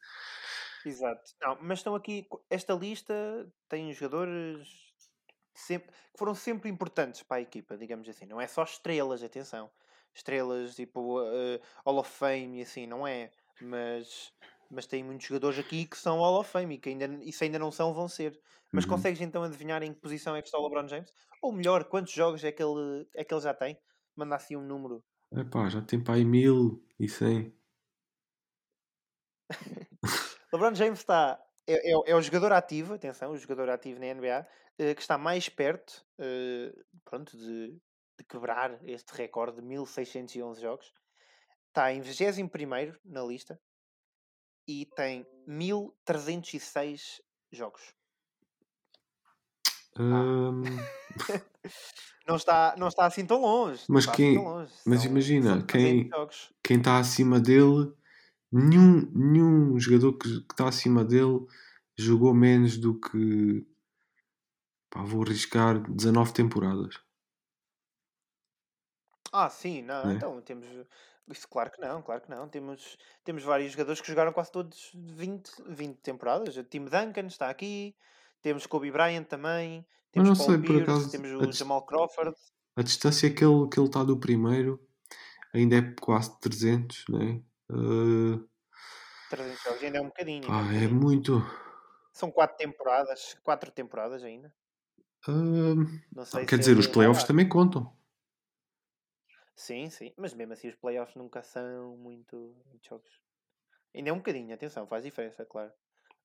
exato. 0.85 1.31
Não, 1.41 1.57
mas 1.61 1.79
estão 1.79 1.95
aqui. 1.95 2.27
Esta 2.49 2.73
lista 2.73 3.13
tem 3.69 3.93
jogadores 3.93 4.67
sempre, 5.53 5.91
que 5.91 6.17
foram 6.17 6.35
sempre 6.35 6.69
importantes 6.69 7.23
para 7.23 7.37
a 7.37 7.41
equipa, 7.41 7.77
digamos 7.77 8.07
assim. 8.09 8.25
Não 8.25 8.39
é 8.39 8.47
só 8.47 8.63
estrelas, 8.63 9.23
atenção. 9.23 9.71
Estrelas 10.15 10.75
tipo 10.75 11.19
uh, 11.21 11.59
Hall 11.85 11.97
of 11.99 12.09
Fame 12.09 12.59
e 12.59 12.61
assim, 12.63 12.87
não 12.87 13.05
é? 13.07 13.31
Mas, 13.59 14.33
mas 14.69 14.87
tem 14.87 15.03
muitos 15.03 15.27
jogadores 15.27 15.59
aqui 15.59 15.85
que 15.85 15.97
são 15.97 16.17
Hall 16.19 16.39
of 16.39 16.49
Fame 16.49 16.75
e 16.75 16.77
que 16.79 16.89
ainda, 16.89 17.05
isso 17.23 17.43
ainda 17.43 17.59
não 17.59 17.71
são, 17.71 17.93
vão 17.93 18.07
ser. 18.07 18.39
Mas 18.73 18.85
Uhum. 18.85 18.89
consegues 18.89 19.21
então 19.21 19.43
adivinhar 19.43 19.81
em 19.83 19.93
que 19.93 19.99
posição 20.01 20.35
é 20.35 20.41
que 20.41 20.47
está 20.47 20.57
o 20.57 20.63
LeBron 20.63 20.87
James? 20.87 21.13
Ou 21.41 21.51
melhor, 21.51 21.85
quantos 21.85 22.13
jogos 22.13 22.43
é 22.43 22.51
que 22.51 22.63
ele, 22.63 23.07
é 23.15 23.23
que 23.23 23.33
ele 23.33 23.41
já 23.41 23.53
tem? 23.53 23.77
Manda 24.15 24.35
assim 24.35 24.55
um 24.55 24.61
número. 24.61 25.03
epá, 25.31 25.69
já 25.69 25.81
tem 25.83 26.03
para 26.03 26.15
aí 26.15 26.25
mil 26.25 26.83
e 26.99 27.07
cem. 27.07 27.55
LeBron 30.51 30.75
James 30.75 30.99
está. 30.99 31.41
É, 31.67 31.91
é, 31.91 32.11
é 32.11 32.15
o 32.15 32.21
jogador 32.21 32.51
ativo, 32.53 32.93
atenção, 32.93 33.31
o 33.31 33.37
jogador 33.37 33.69
ativo 33.69 33.99
na 33.99 34.07
NBA, 34.07 34.47
eh, 34.77 34.93
que 34.93 35.01
está 35.01 35.17
mais 35.17 35.49
perto 35.49 36.05
eh, 36.19 36.71
pronto, 37.03 37.35
de, 37.35 37.75
de 38.17 38.23
quebrar 38.25 38.79
este 38.87 39.11
recorde 39.13 39.57
de 39.61 39.67
1611 39.67 40.61
jogos. 40.61 40.93
Está 41.67 41.91
em 41.93 42.01
21 42.01 42.93
na 43.03 43.23
lista 43.23 43.59
e 44.67 44.85
tem 44.95 45.25
1306 45.47 47.21
jogos. 47.51 47.93
Hum, 49.97 50.63
Não 52.27 52.35
está, 52.35 52.75
não 52.77 52.87
está 52.87 53.05
assim 53.05 53.25
tão 53.25 53.39
longe. 53.41 53.83
Mas 53.87 54.05
quem- 54.07 54.35
assim 54.35 54.43
tão 54.43 54.53
longe. 54.53 54.73
mas 54.85 55.01
São- 55.01 55.11
imagina, 55.11 55.49
são 55.51 55.61
300 55.67 56.47
quem- 56.47 56.55
quem 56.63 56.77
está 56.77 56.97
acima 56.99 57.39
dele, 57.39 57.93
nenhum, 58.51 59.09
nenhum 59.13 59.79
jogador 59.79 60.13
que 60.17 60.41
que 60.41 60.53
está 60.53 60.67
acima 60.67 61.05
dele 61.05 61.45
jogou 61.97 62.33
menos 62.33 62.77
do 62.77 62.99
que 62.99 63.65
pá, 64.89 65.03
vou 65.03 65.21
arriscar 65.23 65.79
19 65.91 66.33
temporadas. 66.33 66.99
Ah, 69.35 69.49
sim, 69.49 69.81
não, 69.81 70.05
Né? 70.05 70.13
então 70.13 70.41
temos. 70.41 70.65
Isso, 71.29 71.47
claro 71.49 71.71
que 71.71 71.81
não, 71.81 72.01
claro 72.01 72.21
que 72.21 72.29
não. 72.29 72.47
Temos, 72.47 72.97
temos 73.23 73.43
vários 73.43 73.71
jogadores 73.71 73.99
que 73.99 74.07
jogaram 74.07 74.31
quase 74.31 74.51
todos 74.51 74.91
20, 74.93 75.51
20 75.67 75.97
temporadas. 75.97 76.55
O 76.55 76.63
Tim 76.63 76.85
Duncan 76.85 77.25
está 77.27 77.49
aqui, 77.49 77.95
temos 78.41 78.65
Kobe 78.67 78.91
Bryant 78.91 79.25
também, 79.25 79.85
temos 80.11 80.29
não 80.29 80.35
Paul 80.35 80.49
sei, 80.49 80.57
Pierce, 80.59 80.83
acaso, 80.83 81.11
temos 81.11 81.31
o 81.31 81.51
Jamal 81.51 81.83
Crawford. 81.85 82.35
A 82.77 82.81
distância 82.83 83.33
que 83.33 83.43
ele 83.43 83.67
que 83.69 83.79
ele 83.79 83.87
está 83.87 84.03
do 84.03 84.17
primeiro 84.19 84.79
ainda 85.53 85.77
é 85.77 85.81
quase 85.99 86.39
300, 86.39 87.05
né? 87.09 87.41
Uh, 87.71 88.47
300 89.29 89.63
jogos, 89.63 89.83
ainda 89.83 89.97
é 89.97 90.01
um 90.01 90.05
bocadinho. 90.05 90.51
ainda 90.51 90.75
é 90.75 90.79
um 90.79 90.83
é 90.83 90.87
muito. 90.87 91.41
São 92.13 92.31
quatro 92.31 92.55
temporadas, 92.57 93.35
quatro 93.43 93.71
temporadas 93.71 94.23
ainda. 94.23 94.53
Uh, 95.27 95.75
Não 96.13 96.23
sei 96.23 96.45
quer 96.45 96.55
se 96.55 96.59
dizer, 96.59 96.71
ele 96.71 96.79
os 96.81 96.87
playoffs 96.87 97.23
também 97.25 97.49
contam. 97.49 97.91
Sim, 99.55 99.89
sim, 99.89 100.13
mas 100.17 100.33
mesmo 100.33 100.53
assim 100.53 100.67
os 100.69 100.75
playoffs 100.75 101.15
nunca 101.15 101.41
são 101.41 101.95
muito, 101.97 102.55
muitos 102.67 102.87
jogos. 102.87 103.21
Ainda 103.95 104.09
é 104.11 104.13
um 104.13 104.17
bocadinho, 104.17 104.53
atenção, 104.55 104.87
faz 104.87 105.03
diferença, 105.03 105.45
claro. 105.45 105.73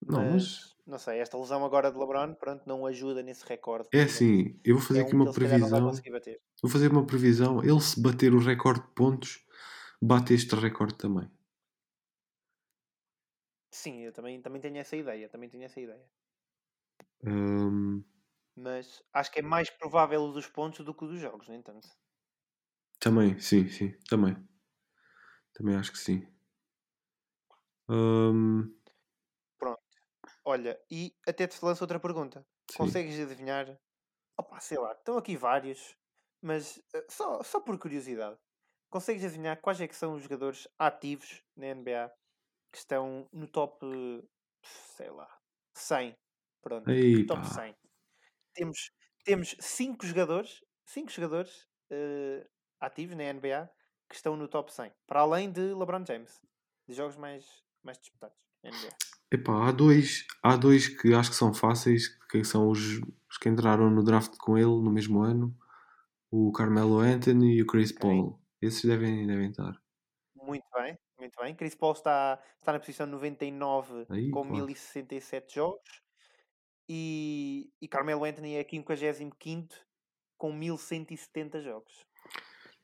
Não, 0.07 0.25
mas 0.27 0.45
mas, 0.45 0.77
não 0.87 0.99
sei, 0.99 1.21
esta 1.21 1.38
lesão 1.38 1.64
agora 1.64 1.93
de 1.93 1.99
LeBron, 1.99 2.35
pronto, 2.35 2.64
não 2.69 2.87
ajuda 2.87 3.23
nesse 3.23 3.47
recorde. 3.47 3.88
é 3.93 4.03
assim, 4.03 4.59
eu 4.64 4.77
vou 4.77 4.85
fazer 4.85 5.01
é 5.01 5.03
aqui 5.03 5.14
um 5.14 5.19
uma 5.21 5.33
previsão. 5.33 5.90
Vou 6.62 6.71
fazer 6.71 6.90
uma 6.93 7.07
previsão. 7.07 7.62
Ele 7.62 7.81
se 7.81 8.01
bater 8.01 8.35
o 8.35 8.38
recorde 8.40 8.81
de 8.83 8.88
pontos, 8.95 9.40
bate 10.03 10.35
este 10.35 10.55
recorde 10.57 10.95
também. 10.97 11.31
Sim, 13.73 13.99
eu 14.03 14.12
também, 14.12 14.40
também 14.40 14.61
tenho 14.61 14.79
essa 14.79 14.95
ideia, 14.97 15.29
também 15.29 15.49
tenho 15.51 15.64
essa 15.64 15.81
ideia. 15.81 16.09
Um, 17.25 18.05
Mas 18.55 19.03
acho 19.12 19.33
que 19.33 19.40
é 19.40 19.43
mais 19.43 19.69
provável 19.71 20.23
o 20.23 20.31
dos 20.33 20.47
pontos 20.47 20.85
do 20.85 20.95
que 20.95 21.05
o 21.05 21.09
dos 21.09 21.19
jogos, 21.21 21.49
no 21.49 21.55
entanto. 21.57 21.88
Também, 23.01 23.39
sim, 23.41 23.69
sim, 23.69 23.93
também. 24.09 24.37
Também 25.53 25.77
acho 25.77 25.93
que 25.93 25.99
sim. 25.99 26.27
Um, 27.89 28.73
Olha, 30.45 30.81
e 30.91 31.15
até 31.27 31.47
te 31.47 31.63
lanço 31.65 31.85
outra 31.85 32.01
pergunta. 32.01 32.47
sim. 32.71 32.97
Consegues 32.97 33.19
adivinhar? 33.21 33.79
Opa, 34.39 34.61
sei 34.61 34.79
lá, 34.79 34.93
estão 34.93 35.19
aqui 35.19 35.37
vários, 35.37 35.97
mas 36.43 36.79
eh, 36.95 37.07
só, 37.11 37.43
só 37.43 37.61
por 37.61 37.79
curiosidade. 37.79 38.39
Consegues 38.91 39.25
adivinhar 39.25 39.61
quais 39.61 39.81
é 39.81 39.89
que 39.89 39.97
são 39.97 40.15
os 40.15 40.23
jogadores 40.23 40.69
ativos 40.79 41.45
na 41.57 41.69
NBA 41.69 42.09
que 42.73 42.79
estão 42.79 43.29
no 43.33 43.49
top, 43.49 43.87
sei 44.63 45.11
lá, 45.11 45.29
100? 45.75 46.15
Pronto, 46.63 46.95
Ei, 46.95 47.25
top 47.27 47.47
pá. 47.47 47.47
100. 47.47 47.75
Temos, 48.55 48.93
temos 49.25 49.57
cinco 49.61 50.07
jogadores, 50.07 50.65
cinco 50.87 51.11
jogadores 51.13 51.69
eh, 51.91 52.49
ativos 52.81 53.16
na 53.16 53.33
NBA 53.33 53.71
que 54.09 54.16
estão 54.16 54.37
no 54.37 54.49
top 54.49 54.73
100, 54.73 54.90
para 55.07 55.21
além 55.21 55.53
de 55.53 55.61
LeBron 55.75 56.05
James, 56.05 56.40
de 56.88 56.95
jogos 56.95 57.16
mais, 57.16 57.45
mais 57.83 57.99
disputados 57.99 58.37
na 58.62 58.71
NBA. 58.71 58.97
Epá, 59.33 59.69
há 59.69 59.71
dois, 59.71 60.27
há 60.43 60.57
dois 60.57 60.88
que 60.88 61.14
acho 61.14 61.31
que 61.31 61.37
são 61.37 61.55
fáceis, 61.55 62.09
que 62.29 62.43
são 62.43 62.69
os, 62.69 63.01
os 63.31 63.38
que 63.40 63.49
entraram 63.49 63.88
no 63.88 64.03
draft 64.03 64.37
com 64.38 64.59
ele 64.59 64.66
no 64.66 64.90
mesmo 64.90 65.23
ano, 65.23 65.57
o 66.31 66.51
Carmelo 66.51 66.99
Anthony 66.99 67.57
e 67.57 67.62
o 67.62 67.66
Chris 67.66 67.93
Ok. 67.93 68.01
Paul. 68.01 68.40
Esses 68.61 68.85
devem, 68.85 69.27
devem 69.27 69.51
estar. 69.51 69.81
Muito 70.35 70.66
bem, 70.75 70.99
muito 71.19 71.40
bem. 71.40 71.55
Chris 71.55 71.75
Paul 71.75 71.93
está, 71.93 72.43
está 72.59 72.73
na 72.73 72.81
posição 72.81 73.07
99 73.07 74.07
Aí, 74.11 74.31
com 74.31 74.43
quase. 74.43 74.53
1067 74.53 75.55
jogos 75.55 76.03
e, 76.88 77.73
e 77.81 77.87
Carmelo 77.87 78.25
Anthony 78.25 78.57
é 78.57 78.64
55 78.64 79.69
com 80.37 80.53
1170 80.53 81.61
jogos. 81.61 82.05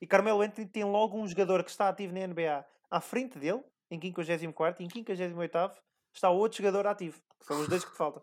E 0.00 0.06
Carmelo 0.06 0.42
Anthony 0.42 0.66
tem 0.66 0.84
logo 0.84 1.18
um 1.18 1.26
jogador 1.26 1.64
que 1.64 1.70
está 1.70 1.88
ativo 1.88 2.12
na 2.12 2.26
NBA 2.26 2.64
à 2.90 3.00
frente 3.00 3.38
dele, 3.38 3.62
em 3.90 4.00
54 4.00 4.82
e 4.82 4.86
em 4.86 4.90
58 4.90 5.82
está 6.12 6.30
outro 6.30 6.58
jogador 6.58 6.86
ativo, 6.86 7.20
que 7.38 7.46
são 7.46 7.60
os 7.60 7.68
dois 7.68 7.84
que 7.84 7.90
te 7.90 7.96
faltam. 7.96 8.22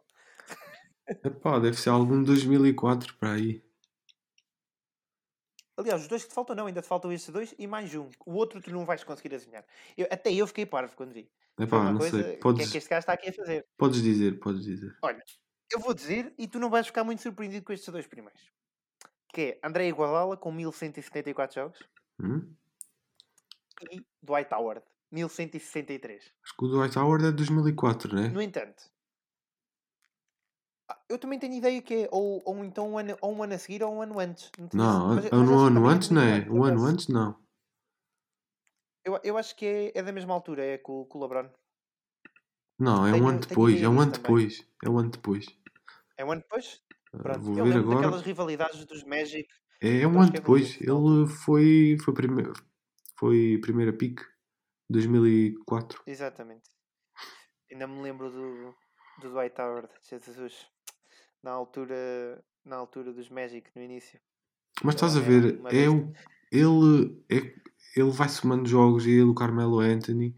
Epá, 1.23 1.59
deve 1.59 1.77
ser 1.77 1.89
algum 1.89 2.19
de 2.19 2.27
2004 2.27 3.15
para 3.17 3.33
aí. 3.33 3.63
Aliás, 5.75 6.01
os 6.03 6.07
dois 6.07 6.23
que 6.23 6.29
te 6.29 6.35
faltam 6.35 6.55
não, 6.55 6.67
ainda 6.67 6.81
te 6.81 6.87
faltam 6.87 7.11
estes 7.11 7.33
dois 7.33 7.55
e 7.57 7.65
mais 7.65 7.93
um. 7.95 8.09
O 8.25 8.33
outro 8.33 8.61
tu 8.61 8.71
não 8.71 8.85
vais 8.85 9.03
conseguir 9.03 9.33
adivinhar. 9.33 9.65
Eu- 9.97 10.07
até 10.11 10.31
eu 10.31 10.45
fiquei 10.45 10.65
parvo 10.65 10.95
quando 10.95 11.11
vi. 11.13 11.29
Epá, 11.59 11.91
não 11.91 11.99
sei. 12.01 12.09
o 12.09 12.23
que 12.23 12.29
é 12.29 12.37
Podes, 12.37 12.71
que 12.71 12.77
este 12.77 12.89
gajo 12.89 12.99
está 12.99 13.13
aqui 13.13 13.29
a 13.29 13.33
fazer? 13.33 13.65
podes 13.77 14.01
dizer, 14.01 14.39
podes 14.39 14.63
dizer. 14.63 14.95
Eu 15.71 15.79
vou 15.79 15.93
dizer 15.93 16.33
e 16.37 16.47
tu 16.47 16.59
não 16.59 16.69
vais 16.69 16.85
ficar 16.85 17.03
muito 17.03 17.21
surpreendido 17.21 17.65
com 17.65 17.73
estes 17.73 17.89
dois 17.91 18.05
primeiros. 18.05 18.41
Que 19.33 19.41
é 19.41 19.67
André 19.67 19.87
Iguodala 19.87 20.37
com 20.37 20.51
1174 20.51 21.55
jogos 21.55 21.79
Hum? 22.21 22.53
e 23.91 24.05
Dwight 24.21 24.53
Howard, 24.53 24.83
1163. 25.11 26.31
Acho 26.43 26.55
que 26.55 26.65
o 26.65 26.67
Dwight 26.69 26.97
Howard 26.97 27.25
é 27.25 27.31
de 27.31 27.37
2004, 27.37 28.15
né? 28.15 28.27
No 28.29 28.41
entanto, 28.41 28.83
ah, 30.89 31.01
eu 31.09 31.17
também 31.17 31.39
tenho 31.39 31.55
ideia 31.55 31.81
que 31.81 32.03
é 32.05 32.09
ou, 32.11 32.41
ou 32.45 32.63
então 32.63 32.91
um 32.91 32.97
ano, 32.97 33.17
ou 33.21 33.33
um 33.33 33.41
ano 33.43 33.53
a 33.55 33.57
seguir 33.57 33.83
ou 33.83 33.91
um 33.93 34.01
ano 34.03 34.19
antes. 34.19 34.51
Não, 34.73 35.15
Mas- 35.15 35.25
é 35.25 35.29
mas 35.31 35.33
um 35.33 35.43
acho 35.43 35.49
que 35.49 35.67
ano 35.67 35.89
é 35.89 35.93
antes 35.93 36.09
não 36.11 36.21
é? 36.21 36.25
2004, 36.41 36.51
por 36.51 36.55
Um 36.59 36.63
ano 36.65 36.85
antes 36.85 37.07
não. 37.07 37.43
Eu, 39.05 39.19
eu 39.23 39.37
acho 39.37 39.55
que 39.55 39.65
é, 39.65 39.91
é 39.99 40.03
da 40.03 40.11
mesma 40.13 40.33
altura, 40.33 40.63
é 40.63 40.77
com, 40.77 41.03
com 41.05 41.17
o 41.17 41.21
LeBron. 41.23 41.49
Não, 42.79 43.05
é 43.05 43.09
um 43.09 43.13
Tenho- 43.13 43.27
ano 43.27 43.39
tenho 43.39 43.49
depois. 43.49 43.73
ideia 43.73 43.85
É 43.85 43.89
um 43.89 43.99
ano 43.99 44.11
também. 44.11 44.21
depois. 44.21 44.67
É 44.85 44.89
um 44.89 44.97
ano 44.99 45.09
depois. 45.09 45.45
É 46.17 46.25
um 46.25 46.31
ano 46.31 46.41
depois? 46.41 46.81
Pronto. 47.21 47.41
vou 47.41 47.57
eu 47.57 47.63
ver 47.63 47.69
lembro 47.69 47.91
agora. 47.91 48.01
daquelas 48.01 48.21
rivalidades 48.25 48.85
dos 48.85 49.03
Magic. 49.03 49.47
É, 49.81 50.01
é 50.01 50.07
um 50.07 50.19
ano 50.19 50.31
depois. 50.31 50.79
Na 50.79 50.93
altura. 50.93 51.21
Ele 51.21 51.27
foi, 51.27 51.97
foi, 52.03 52.13
primeiro, 52.13 52.53
foi 53.17 53.59
primeira 53.61 53.93
pick 53.93 54.21
2004. 54.89 56.03
Exatamente. 56.07 56.69
Ainda 57.71 57.87
me 57.87 58.01
lembro 58.01 58.29
do, 58.29 58.75
do 59.21 59.29
Dwight 59.31 59.59
Howard, 59.59 59.89
Jesus. 60.01 60.65
Na 61.41 61.51
altura, 61.51 62.43
na 62.65 62.77
altura 62.77 63.11
dos 63.11 63.29
Magic, 63.29 63.69
no 63.75 63.81
início. 63.81 64.19
Mas 64.83 64.95
estás 64.95 65.15
a 65.15 65.19
ver, 65.19 65.59
é 65.71 65.89
o, 65.89 66.11
ele, 66.51 67.23
é, 67.29 67.53
ele 67.95 68.11
vai 68.11 68.29
somando 68.29 68.67
jogos 68.67 69.05
e 69.05 69.11
ele, 69.11 69.23
o 69.23 69.35
Carmelo 69.35 69.79
Anthony, 69.79 70.35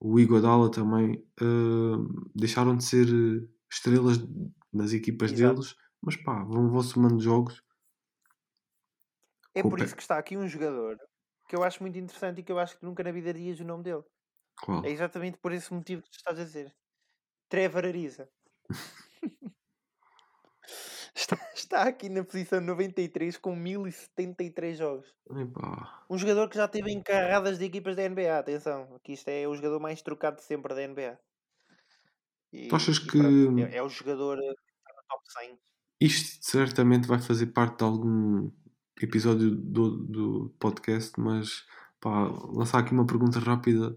o 0.00 0.18
Iguodala 0.18 0.70
também, 0.70 1.24
ah, 1.40 1.96
deixaram 2.34 2.76
de 2.76 2.84
ser 2.84 3.06
estrelas 3.70 4.18
nas 4.72 4.92
equipas 4.92 5.32
Exato. 5.32 5.54
deles, 5.54 5.76
mas 6.02 6.16
pá, 6.16 6.42
vão, 6.44 6.68
vão 6.68 6.82
somando 6.82 7.20
jogos. 7.20 7.62
É 9.54 9.62
por 9.62 9.80
isso 9.80 9.94
que 9.94 10.02
está 10.02 10.18
aqui 10.18 10.36
um 10.36 10.48
jogador 10.48 10.98
que 11.48 11.56
eu 11.56 11.62
acho 11.62 11.82
muito 11.82 11.98
interessante 11.98 12.40
e 12.40 12.42
que 12.42 12.50
eu 12.50 12.58
acho 12.58 12.78
que 12.78 12.84
nunca 12.84 13.02
na 13.04 13.12
vida 13.12 13.32
dirias 13.32 13.60
o 13.60 13.64
nome 13.64 13.84
dele. 13.84 14.02
Qual? 14.62 14.84
É 14.84 14.90
exatamente 14.90 15.38
por 15.38 15.52
esse 15.52 15.72
motivo 15.72 16.02
que 16.02 16.10
tu 16.10 16.16
estás 16.16 16.38
a 16.38 16.44
dizer. 16.44 16.74
Trevor 17.48 17.84
Ariza. 17.84 18.28
está 21.72 21.84
aqui 21.84 22.08
na 22.08 22.22
posição 22.22 22.60
93 22.60 23.38
com 23.38 23.56
1073 23.56 24.78
jogos. 24.78 25.14
Epá. 25.30 26.04
Um 26.08 26.18
jogador 26.18 26.48
que 26.48 26.56
já 26.56 26.68
teve 26.68 26.90
em 26.90 27.02
carradas 27.02 27.58
de 27.58 27.64
equipas 27.64 27.96
da 27.96 28.06
NBA, 28.08 28.38
atenção, 28.38 28.94
aqui 28.94 29.14
isto 29.14 29.28
é 29.28 29.48
o 29.48 29.54
jogador 29.54 29.80
mais 29.80 30.02
trocado 30.02 30.36
de 30.36 30.42
sempre 30.42 30.74
da 30.74 30.86
NBA. 30.86 31.18
E, 32.52 32.68
Tu 32.68 32.76
achas 32.76 32.98
que 32.98 33.18
pronto, 33.18 33.58
é, 33.60 33.76
é 33.76 33.82
o 33.82 33.88
jogador 33.88 34.36
que 34.36 34.44
está 34.44 34.94
no 34.94 35.02
top 35.08 35.32
100. 35.32 35.58
Isto 36.04 36.44
certamente 36.44 37.06
vai 37.06 37.20
fazer 37.20 37.46
parte 37.46 37.78
de 37.78 37.84
algum 37.84 38.50
episódio 39.00 39.50
do, 39.54 39.96
do 39.98 40.54
podcast, 40.58 41.12
mas 41.20 41.64
pá, 42.00 42.28
lançar 42.52 42.80
aqui 42.80 42.92
uma 42.92 43.06
pergunta 43.06 43.38
rápida 43.38 43.96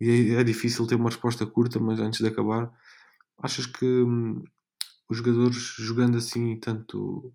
e, 0.00 0.34
é, 0.34 0.40
é 0.40 0.44
difícil 0.44 0.86
ter 0.86 0.96
uma 0.96 1.08
resposta 1.08 1.46
curta, 1.46 1.80
mas 1.80 2.00
antes 2.00 2.20
de 2.20 2.28
acabar, 2.28 2.70
achas 3.38 3.66
que 3.66 3.84
hum, 3.84 4.44
os 5.08 5.18
jogadores 5.18 5.56
jogando 5.56 6.18
assim 6.18 6.58
tanto 6.58 7.32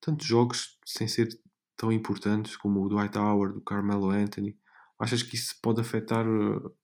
tantos 0.00 0.26
jogos 0.26 0.78
sem 0.84 1.08
ser 1.08 1.28
tão 1.76 1.90
importantes 1.90 2.56
como 2.56 2.84
o 2.84 2.88
Dwight 2.88 3.16
Howard, 3.16 3.58
o 3.58 3.62
Carmelo 3.62 4.10
Anthony, 4.10 4.58
achas 4.98 5.22
que 5.22 5.36
isso 5.36 5.54
pode 5.62 5.80
afetar 5.80 6.26
uh, 6.28 6.74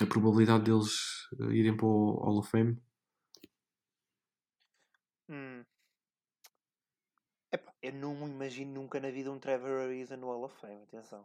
a 0.00 0.06
probabilidade 0.06 0.64
deles 0.64 1.26
uh, 1.38 1.50
irem 1.52 1.76
para 1.76 1.86
o 1.86 2.20
Hall 2.22 2.38
of 2.38 2.50
Fame? 2.50 2.78
Hum. 5.30 5.64
Epá, 7.52 7.72
eu 7.80 7.92
não 7.92 8.28
imagino 8.28 8.74
nunca 8.74 8.98
na 9.00 9.10
vida 9.10 9.30
um 9.30 9.38
Trevor 9.38 9.82
Ariza 9.82 10.16
no 10.16 10.26
Hall 10.26 10.44
of 10.44 10.60
Fame, 10.60 10.82
atenção. 10.82 11.24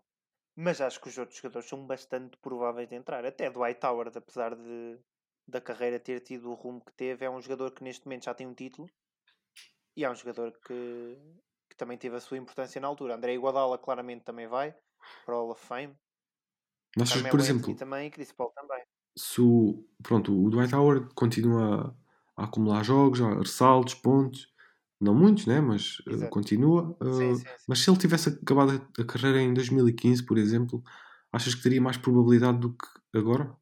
Mas 0.55 0.79
acho 0.79 1.01
que 1.01 1.09
os 1.09 1.17
outros 1.17 1.37
jogadores 1.37 1.67
são 1.67 1.85
bastante 1.85 2.37
prováveis 2.37 2.87
de 2.87 2.95
entrar. 2.95 3.25
Até 3.25 3.49
Dwight 3.49 3.83
Howard, 3.85 4.17
apesar 4.17 4.55
de 4.55 4.99
da 5.47 5.61
carreira 5.61 5.99
ter 5.99 6.21
tido 6.21 6.49
o 6.49 6.55
rumo 6.55 6.81
que 6.83 6.93
teve, 6.93 7.25
é 7.25 7.29
um 7.29 7.41
jogador 7.41 7.71
que 7.71 7.83
neste 7.83 8.05
momento 8.05 8.25
já 8.25 8.33
tem 8.33 8.47
um 8.47 8.53
título 8.53 8.89
e 9.95 10.03
é 10.03 10.09
um 10.09 10.15
jogador 10.15 10.51
que, 10.65 11.17
que 11.69 11.75
também 11.75 11.97
teve 11.97 12.15
a 12.15 12.19
sua 12.19 12.37
importância 12.37 12.81
na 12.81 12.87
altura. 12.87 13.15
André 13.15 13.33
Iguodala 13.33 13.77
claramente 13.77 14.23
também 14.23 14.47
vai 14.47 14.75
para 15.25 15.35
o 15.35 15.39
Hall 15.39 15.51
of 15.51 15.65
Fame. 15.65 15.95
Carmelo 16.97 17.29
por 17.29 17.39
Anthony 17.39 17.41
exemplo, 17.41 17.75
também 17.75 18.07
e 18.07 18.11
Chris 18.11 18.31
Paul 18.31 18.51
também. 18.51 18.83
se 19.17 19.41
o, 19.41 19.85
pronto, 20.01 20.33
o 20.33 20.49
Dwight 20.49 20.73
Howard 20.73 21.13
continua 21.13 21.95
a 22.37 22.45
acumular 22.45 22.83
jogos, 22.83 23.21
a 23.21 23.39
ressaltos, 23.39 23.93
pontos, 23.95 24.47
não 24.99 25.13
muitos, 25.13 25.45
né? 25.45 25.61
mas 25.61 25.99
uh, 26.01 26.11
Exato. 26.11 26.31
continua. 26.31 26.97
uh, 27.01 27.33
Sim, 27.33 27.33
sim, 27.35 27.57
sim. 27.57 27.65
Mas 27.67 27.79
se 27.79 27.89
ele 27.89 27.97
tivesse 27.99 28.29
acabado 28.29 28.71
a- 28.97 29.01
a 29.01 29.05
carreira 29.05 29.41
em 29.41 29.53
2015, 29.53 30.23
por 30.25 30.37
exemplo, 30.37 30.83
achas 31.31 31.55
que 31.55 31.63
teria 31.63 31.81
mais 31.81 31.97
probabilidade 31.97 32.59
do 32.59 32.73
que 32.73 32.87
agora? 33.17 33.55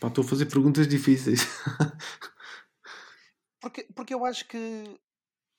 Pá, 0.00 0.08
estou 0.08 0.24
a 0.24 0.28
fazer 0.28 0.46
perguntas 0.46 0.86
difíceis. 0.86 1.40
Porque, 3.60 3.84
porque 3.94 4.14
eu 4.14 4.24
acho 4.24 4.46
que 4.46 4.98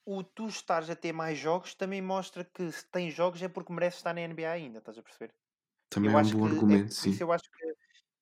o 0.06 0.24
tu 0.24 0.48
estares 0.48 0.90
a 0.90 0.96
ter 0.96 1.14
mais 1.14 1.38
jogos 1.38 1.76
também 1.76 2.02
mostra 2.02 2.46
que 2.46 2.72
se 2.72 2.86
tens 2.88 3.14
jogos 3.14 3.42
é 3.42 3.50
porque 3.50 3.74
mereces 3.74 4.00
estar 4.00 4.14
na 4.14 4.22
NBA 4.22 4.52
ainda, 4.54 4.80
estás 4.80 4.98
a 4.98 5.04
perceber? 5.04 5.34
Também 5.90 6.12
Eu 6.12 6.18
é 6.18 6.22
um 6.22 6.30
bom 6.30 6.46
é 6.46 6.50
argumento, 6.52 6.94
por 6.94 6.94
sim. 6.94 7.12
eu 7.24 7.32
acho 7.32 7.46
que 7.52 7.76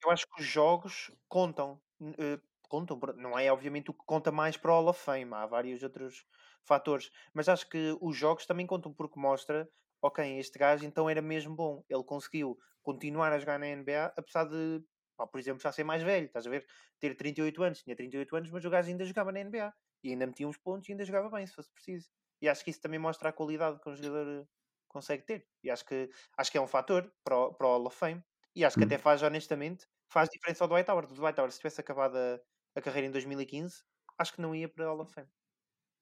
eu 0.06 0.12
acho 0.12 0.28
que 0.28 0.42
os 0.42 0.46
jogos 0.48 1.12
contam. 1.28 1.82
Eh, 2.20 2.40
contam, 2.70 3.00
não 3.18 3.38
é 3.38 3.52
obviamente 3.52 3.92
o 3.92 3.94
que 3.94 4.04
conta 4.06 4.32
mais 4.32 4.58
para 4.58 4.72
o 4.72 4.76
Hall 4.76 4.90
of 4.90 5.00
Fame, 5.02 5.34
há 5.34 5.46
vários 5.46 5.84
outros 5.84 6.26
fatores, 6.64 7.12
mas 7.34 7.48
acho 7.48 7.70
que 7.70 7.96
os 8.02 8.16
jogos 8.18 8.46
também 8.46 8.66
contam 8.66 8.92
porque 8.94 9.20
mostra, 9.20 9.70
ok, 10.02 10.40
este 10.40 10.58
gajo 10.60 10.84
então 10.86 11.10
era 11.10 11.22
mesmo 11.22 11.56
bom, 11.56 11.84
ele 11.90 12.04
conseguiu 12.04 12.58
continuar 12.82 13.32
a 13.32 13.40
jogar 13.40 13.60
na 13.60 13.68
NBA, 13.68 14.08
apesar 14.18 14.46
de, 14.46 14.84
pá, 15.16 15.28
por 15.28 15.40
exemplo, 15.40 15.62
já 15.62 15.72
ser 15.72 15.84
mais 15.84 16.02
velho, 16.04 16.26
estás 16.26 16.48
a 16.48 16.50
ver? 16.50 16.66
Ter 17.00 17.16
38 17.16 17.64
anos, 17.64 17.84
tinha 17.84 17.96
38 17.96 18.36
anos, 18.36 18.50
mas 18.52 18.66
o 18.66 18.70
gajo 18.70 18.90
ainda 18.90 19.06
jogava 19.06 19.32
na 19.32 19.40
NBA 19.42 19.74
e 20.04 20.10
ainda 20.12 20.28
metia 20.28 20.48
uns 20.48 20.58
pontos 20.58 20.90
e 20.90 20.92
ainda 20.92 21.06
jogava 21.06 21.30
bem, 21.30 21.46
se 21.48 21.54
fosse 21.54 21.72
preciso. 21.72 22.10
E 22.42 22.50
acho 22.50 22.64
que 22.64 22.72
isso 22.72 22.82
também 22.82 23.00
mostra 23.00 23.30
a 23.30 23.34
qualidade 23.34 23.80
que 23.80 23.90
um 23.90 23.96
jogador 23.96 24.44
eh, 24.44 24.48
consegue 24.88 25.24
ter. 25.26 25.48
E 25.64 25.70
acho 25.70 25.86
que, 25.86 26.10
acho 26.38 26.52
que 26.52 26.58
é 26.58 26.62
um 26.62 26.68
fator 26.68 27.12
para 27.24 27.38
o, 27.38 27.54
para 27.54 27.68
o 27.68 27.70
Hall 27.72 27.88
of 27.88 27.98
Fame. 27.98 28.24
E 28.56 28.64
acho 28.64 28.78
que 28.78 28.84
Hum. 28.84 28.84
até 28.84 28.98
faz, 28.98 29.22
honestamente, 29.24 29.88
faz 30.16 30.30
diferença 30.30 30.64
ao 30.64 30.70
Dwight 30.70 30.90
Howard. 30.90 31.12
O 31.12 31.16
Dwight 31.16 31.38
Howard, 31.38 31.54
se 31.54 31.60
tivesse 31.60 31.82
acabado 31.82 32.16
a, 32.16 32.40
a 32.74 32.82
carreira 32.82 33.08
em 33.08 33.12
2015, 33.12 33.84
acho 34.18 34.34
que 34.34 34.42
não 34.42 34.56
ia 34.56 34.70
para 34.70 34.86
o 34.86 34.88
Hall 34.88 35.02
of 35.02 35.14
Fame. 35.14 35.28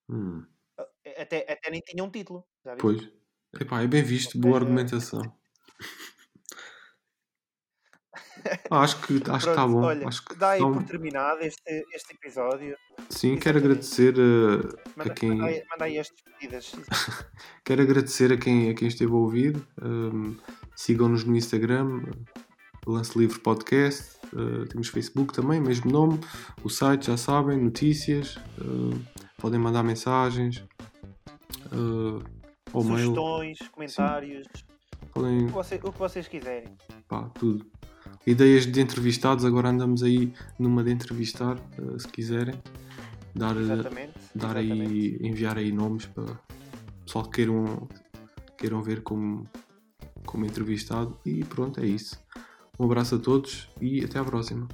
Hum, 0.08 0.46
Ah, 0.78 0.88
Até, 1.18 1.52
até 1.52 1.72
nem 1.72 1.82
tinha 1.82 2.04
um 2.04 2.12
título, 2.12 2.46
pois. 2.80 3.10
Epá, 3.60 3.82
é 3.82 3.88
bem 3.88 4.04
visto, 4.04 4.40
boa 4.40 4.58
argumentação. 4.58 5.22
Ah, 8.70 8.82
acho 8.82 9.02
que 9.02 9.14
acho 9.32 9.46
que 9.46 9.52
está 9.52 9.68
bom. 9.68 9.82
olha, 9.84 10.08
acho 10.08 10.24
que 10.26 10.36
dá 10.36 10.52
aí 10.52 10.60
por 10.60 10.84
terminado 10.84 11.42
este, 11.42 11.86
este 11.94 12.14
episódio. 12.14 12.78
Sim, 13.10 13.38
quero 13.40 13.58
agradecer 13.58 14.14
uh, 14.18 14.68
a 14.96 14.98
Manda, 14.98 15.14
quem 15.14 15.30
manda, 15.30 15.46
aí, 15.46 15.64
manda 15.70 15.86
aí 15.86 16.00
as 16.00 16.10
despedidas. 16.10 16.72
quero 17.66 17.82
agradecer 17.82 18.32
a 18.34 18.38
quem, 18.38 18.70
a 18.70 18.76
quem 18.76 18.88
esteve 18.88 19.12
a 19.12 19.16
ouvir. 19.16 19.56
Um, 19.82 20.38
Sigam-nos 20.76 21.24
no 21.24 21.36
Instagram, 21.36 22.02
Lance 22.86 23.18
Livre 23.18 23.40
Podcast. 23.40 24.18
Uh, 24.34 24.66
temos 24.68 24.88
Facebook 24.88 25.34
também, 25.34 25.62
mesmo 25.62 25.92
nome. 25.92 26.20
O 26.64 26.70
site, 26.70 27.08
já 27.08 27.18
sabem, 27.18 27.58
notícias. 27.62 28.36
uh, 28.60 29.00
podem 29.38 29.60
mandar 29.60 29.84
mensagens. 29.84 30.64
Uh, 31.72 32.22
mail. 32.74 32.98
Sugestões, 33.10 33.60
comentários, 33.72 34.48
Podem, 35.14 35.44
o 35.44 35.48
que, 35.48 35.52
você- 35.54 35.80
o 35.84 35.92
que 35.92 36.00
vocês 36.00 36.28
quiserem. 36.28 36.76
pá, 37.08 37.30
tudo. 37.36 37.66
Ideias 38.26 38.66
de 38.66 38.82
entrevistados, 38.82 39.46
agora 39.46 39.70
andamos 39.70 40.02
aí 40.02 40.34
numa 40.58 40.84
de 40.84 40.92
entrevistar, 40.92 41.58
uh, 41.80 42.00
se 42.00 42.08
quiserem. 42.08 42.56
Dar, 43.36 43.56
Exatamente. 43.58 44.14
dar 44.36 44.56
exatamente. 44.58 44.82
aí, 44.92 45.18
enviar 45.22 45.58
aí 45.58 45.72
nomes 45.72 46.06
para 46.06 46.26
pessoal 47.06 47.26
que 47.26 47.32
queiram, 47.32 47.88
queiram 48.58 48.82
ver 48.82 49.02
como, 49.02 49.48
como 50.26 50.46
entrevistado. 50.46 51.18
E 51.26 51.44
pronto, 51.44 51.80
é 51.80 51.86
isso. 51.86 52.20
Um 52.80 52.86
abraço 52.86 53.16
a 53.16 53.20
todos 53.20 53.70
e 53.80 54.04
até 54.04 54.18
à 54.18 54.24
próxima. 54.24 54.68